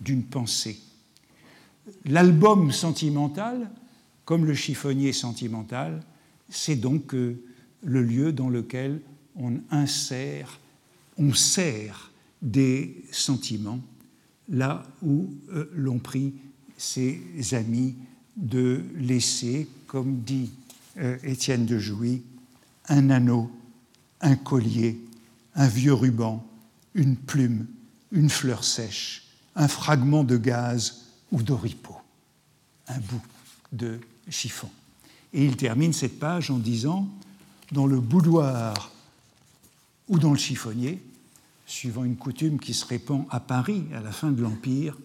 [0.00, 0.78] d'une pensée.
[2.04, 3.70] L'album sentimental,
[4.24, 6.02] comme le chiffonnier sentimental,
[6.48, 7.42] c'est donc euh,
[7.82, 9.00] le lieu dans lequel
[9.36, 10.58] on insère,
[11.16, 12.10] on sert
[12.42, 13.80] des sentiments,
[14.48, 16.34] là où euh, l'on prie
[16.76, 17.20] ses
[17.52, 17.94] amis
[18.36, 20.50] de laisser, comme dit
[20.98, 22.22] euh, Étienne de Jouy,
[22.88, 23.50] un anneau,
[24.20, 25.00] un collier,
[25.54, 26.46] un vieux ruban,
[26.94, 27.66] une plume,
[28.12, 31.96] une fleur sèche, un fragment de gaz ou d'oripeau,
[32.88, 33.22] un bout
[33.72, 34.70] de chiffon.
[35.32, 37.08] Et il termine cette page en disant
[37.72, 38.92] Dans le boudoir
[40.08, 41.02] ou dans le chiffonnier,
[41.66, 44.96] suivant une coutume qui se répand à Paris à la fin de l'Empire,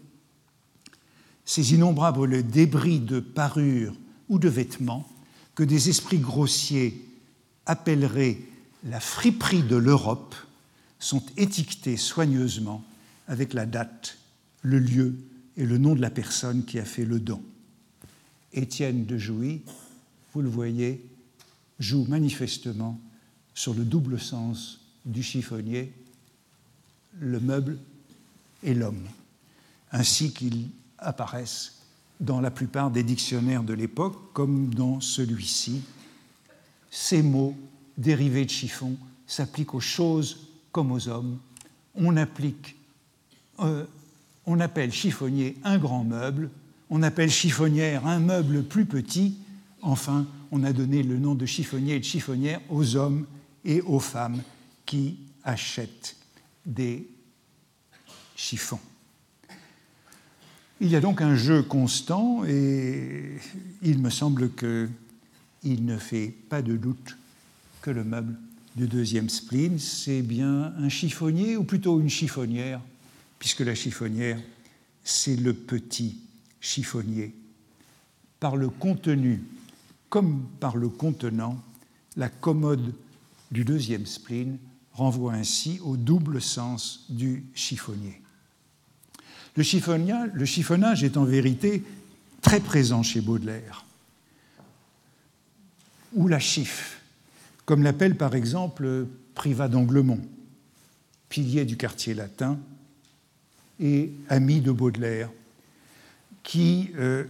[1.46, 3.94] ces innombrables débris de parures
[4.30, 5.08] ou de vêtements
[5.56, 7.06] que des esprits grossiers
[7.66, 8.38] appelleraient
[8.84, 10.36] la friperie de l'Europe
[11.00, 12.84] sont étiquetés soigneusement
[13.28, 14.18] avec la date,
[14.62, 15.16] le lieu
[15.58, 17.42] et le nom de la personne qui a fait le don.
[18.54, 19.62] Étienne de Jouy,
[20.34, 21.06] vous le voyez,
[21.80, 23.00] joue manifestement
[23.54, 25.94] sur le double sens du chiffonnier,
[27.20, 27.78] le meuble
[28.64, 29.06] et l'homme,
[29.92, 30.70] ainsi qu'ils
[31.02, 31.82] apparaissent
[32.20, 35.82] dans la plupart des dictionnaires de l'époque, comme dans celui-ci.
[36.92, 37.56] Ces mots
[37.98, 38.96] dérivés de chiffon
[39.26, 41.40] s'appliquent aux choses comme aux hommes.
[41.96, 42.76] On, applique,
[43.60, 43.86] euh,
[44.46, 46.50] on appelle chiffonnier un grand meuble,
[46.90, 49.38] on appelle chiffonnière un meuble plus petit.
[49.82, 53.26] Enfin, on a donné le nom de chiffonnier et de chiffonnière aux hommes
[53.66, 54.42] et aux femmes
[54.86, 56.16] qui achètent
[56.66, 57.08] des
[58.36, 58.80] chiffons.
[60.84, 63.38] Il y a donc un jeu constant et
[63.84, 67.18] il me semble qu'il ne fait pas de doute
[67.84, 68.36] que le meuble
[68.76, 72.82] du deuxième spleen, c'est bien un chiffonnier ou plutôt une chiffonnière,
[73.38, 74.40] puisque la chiffonnière,
[75.04, 76.18] c'est le petit
[76.60, 77.36] chiffonnier.
[78.40, 79.44] Par le contenu
[80.10, 81.62] comme par le contenant,
[82.18, 82.96] la commode
[83.52, 84.58] du deuxième spleen
[84.94, 88.21] renvoie ainsi au double sens du chiffonnier.
[89.56, 91.84] Le, chiffonnage est en vérité
[92.42, 93.86] très présent chez Baudelaire,
[96.14, 96.98] ou la chiffre,
[97.66, 100.22] comme l'appelle par exemple Privat d'Anglemont,
[101.30, 102.60] pilier du quartier latin
[103.80, 105.30] et ami de Baudelaire,
[106.44, 107.26] qui, euh,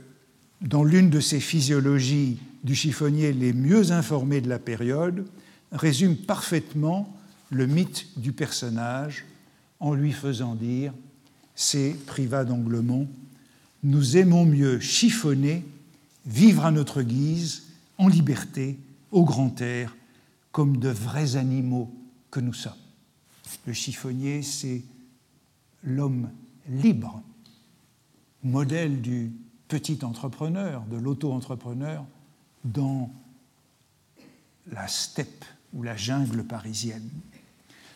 [0.61, 5.25] dans l'une de ses physiologies du chiffonnier les mieux informées de la période,
[5.71, 7.15] résume parfaitement
[7.49, 9.25] le mythe du personnage
[9.79, 10.93] en lui faisant dire
[11.55, 13.07] c'est Privat d'Anglemont,
[13.83, 15.65] nous aimons mieux chiffonner,
[16.25, 17.63] vivre à notre guise,
[17.97, 18.77] en liberté,
[19.11, 19.95] au grand air,
[20.51, 21.91] comme de vrais animaux
[22.29, 22.73] que nous sommes.
[23.65, 24.81] Le chiffonnier, c'est
[25.83, 26.29] l'homme
[26.69, 27.21] libre,
[28.43, 29.31] modèle du
[29.67, 32.05] petit entrepreneur, de l'auto-entrepreneur
[32.63, 33.11] dans
[34.71, 37.09] la steppe ou la jungle parisienne.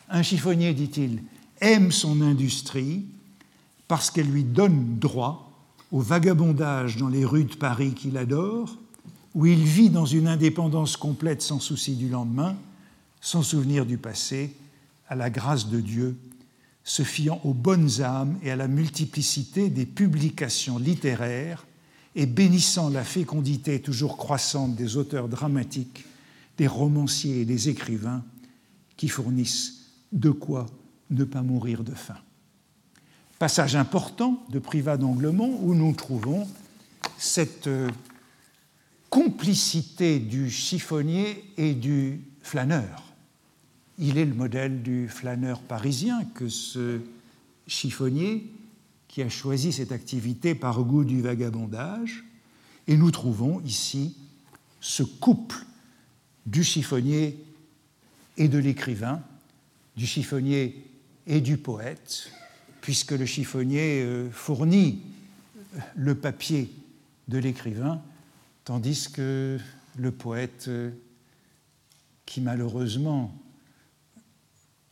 [0.08, 1.22] Un chiffonnier, dit-il,
[1.60, 3.06] aime son industrie,
[3.88, 5.52] parce qu'elle lui donne droit
[5.92, 8.76] au vagabondage dans les rues de Paris qu'il adore,
[9.34, 12.56] où il vit dans une indépendance complète sans souci du lendemain,
[13.20, 14.56] sans souvenir du passé,
[15.08, 16.16] à la grâce de Dieu,
[16.84, 21.66] se fiant aux bonnes âmes et à la multiplicité des publications littéraires
[22.14, 26.04] et bénissant la fécondité toujours croissante des auteurs dramatiques,
[26.56, 28.24] des romanciers et des écrivains
[28.96, 29.82] qui fournissent
[30.12, 30.66] de quoi
[31.10, 32.16] ne pas mourir de faim.
[33.38, 36.48] Passage important de Privat d'Anglemont où nous trouvons
[37.18, 37.90] cette euh,
[39.10, 43.02] complicité du chiffonnier et du flâneur.
[43.98, 47.00] Il est le modèle du flâneur parisien que ce
[47.66, 48.50] chiffonnier
[49.06, 52.24] qui a choisi cette activité par goût du vagabondage.
[52.88, 54.16] Et nous trouvons ici
[54.80, 55.58] ce couple
[56.46, 57.44] du chiffonnier
[58.38, 59.20] et de l'écrivain,
[59.94, 60.86] du chiffonnier
[61.26, 62.30] et du poète,
[62.86, 65.00] puisque le chiffonnier euh, fournit
[65.96, 66.72] le papier
[67.26, 68.00] de l'écrivain,
[68.62, 69.58] tandis que
[69.96, 70.92] le poète, euh,
[72.26, 73.34] qui malheureusement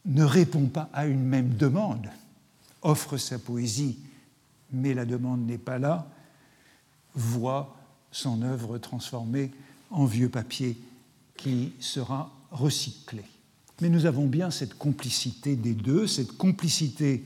[0.07, 2.09] ne répond pas à une même demande,
[2.83, 4.01] offre sa poésie,
[4.73, 6.11] mais la demande n'est pas là,
[7.15, 7.77] voit
[8.11, 9.53] son œuvre transformée
[9.91, 10.77] en vieux papier
[11.37, 13.23] qui sera recyclé.
[13.81, 17.23] Mais nous avons bien cette complicité des deux, cette complicité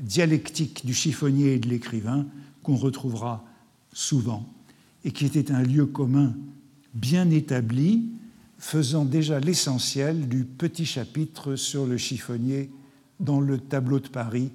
[0.00, 2.26] dialectique du chiffonnier et de l'écrivain
[2.62, 3.44] qu'on retrouvera
[3.92, 4.48] souvent
[5.04, 6.34] et qui était un lieu commun
[6.94, 8.10] bien établi,
[8.58, 12.70] faisant déjà l'essentiel du petit chapitre sur le chiffonnier
[13.18, 14.50] dans le tableau de Paris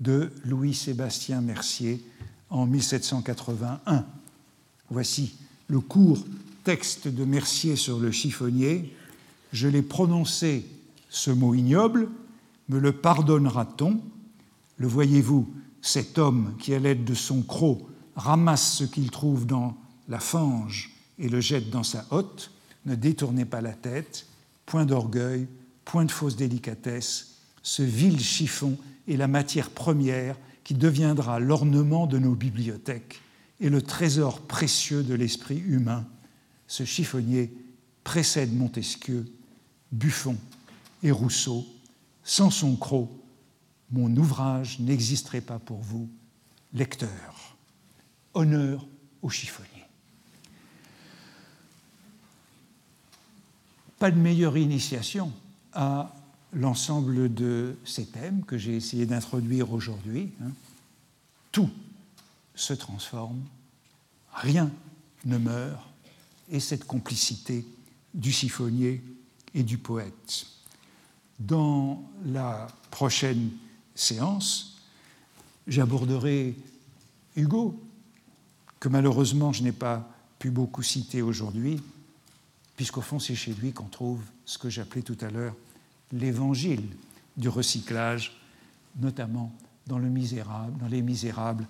[0.00, 2.04] de Louis-Sébastien Mercier
[2.50, 4.04] en 1781.
[4.90, 5.34] Voici
[5.68, 6.24] le court
[6.64, 8.92] texte de Mercier sur le chiffonnier.
[9.52, 10.66] Je l'ai prononcé,
[11.08, 12.08] ce mot ignoble,
[12.68, 14.00] me le pardonnera-t-on?
[14.76, 15.52] Le voyez-vous,
[15.82, 19.76] cet homme qui, à l'aide de son croc, ramasse ce qu'il trouve dans
[20.08, 22.50] la fange et le jette dans sa hotte,
[22.86, 24.26] ne détournez pas la tête,
[24.66, 25.46] point d'orgueil,
[25.84, 28.76] point de fausse délicatesse, ce vil chiffon
[29.08, 33.20] est la matière première qui deviendra l'ornement de nos bibliothèques
[33.60, 36.06] et le trésor précieux de l'esprit humain.
[36.66, 37.54] Ce chiffonnier
[38.02, 39.24] précède Montesquieu,
[39.92, 40.36] Buffon
[41.02, 41.66] et Rousseau.
[42.22, 43.10] Sans son croc,
[43.94, 46.08] mon ouvrage n'existerait pas pour vous,
[46.72, 47.56] lecteur.
[48.34, 48.84] Honneur
[49.22, 49.68] au chiffonnier.
[54.00, 55.32] Pas de meilleure initiation
[55.72, 56.12] à
[56.52, 60.32] l'ensemble de ces thèmes que j'ai essayé d'introduire aujourd'hui.
[60.42, 60.50] Hein.
[61.52, 61.70] Tout
[62.56, 63.40] se transforme,
[64.32, 64.70] rien
[65.24, 65.88] ne meurt,
[66.50, 67.64] et cette complicité
[68.12, 69.02] du chiffonnier
[69.54, 70.46] et du poète.
[71.38, 73.50] Dans la prochaine
[73.94, 74.78] séance,
[75.66, 76.54] j'aborderai
[77.36, 77.80] Hugo,
[78.80, 81.80] que malheureusement je n'ai pas pu beaucoup citer aujourd'hui,
[82.76, 85.54] puisqu'au fond c'est chez lui qu'on trouve ce que j'appelais tout à l'heure
[86.12, 86.84] l'évangile
[87.36, 88.36] du recyclage,
[89.00, 89.52] notamment
[89.86, 91.66] dans, le misérable, dans Les Misérables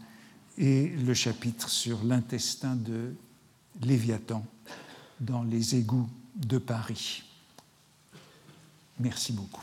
[0.58, 3.14] et le chapitre sur l'intestin de
[3.82, 4.44] Léviathan
[5.20, 7.22] dans les égouts de Paris.
[9.00, 9.62] Merci beaucoup.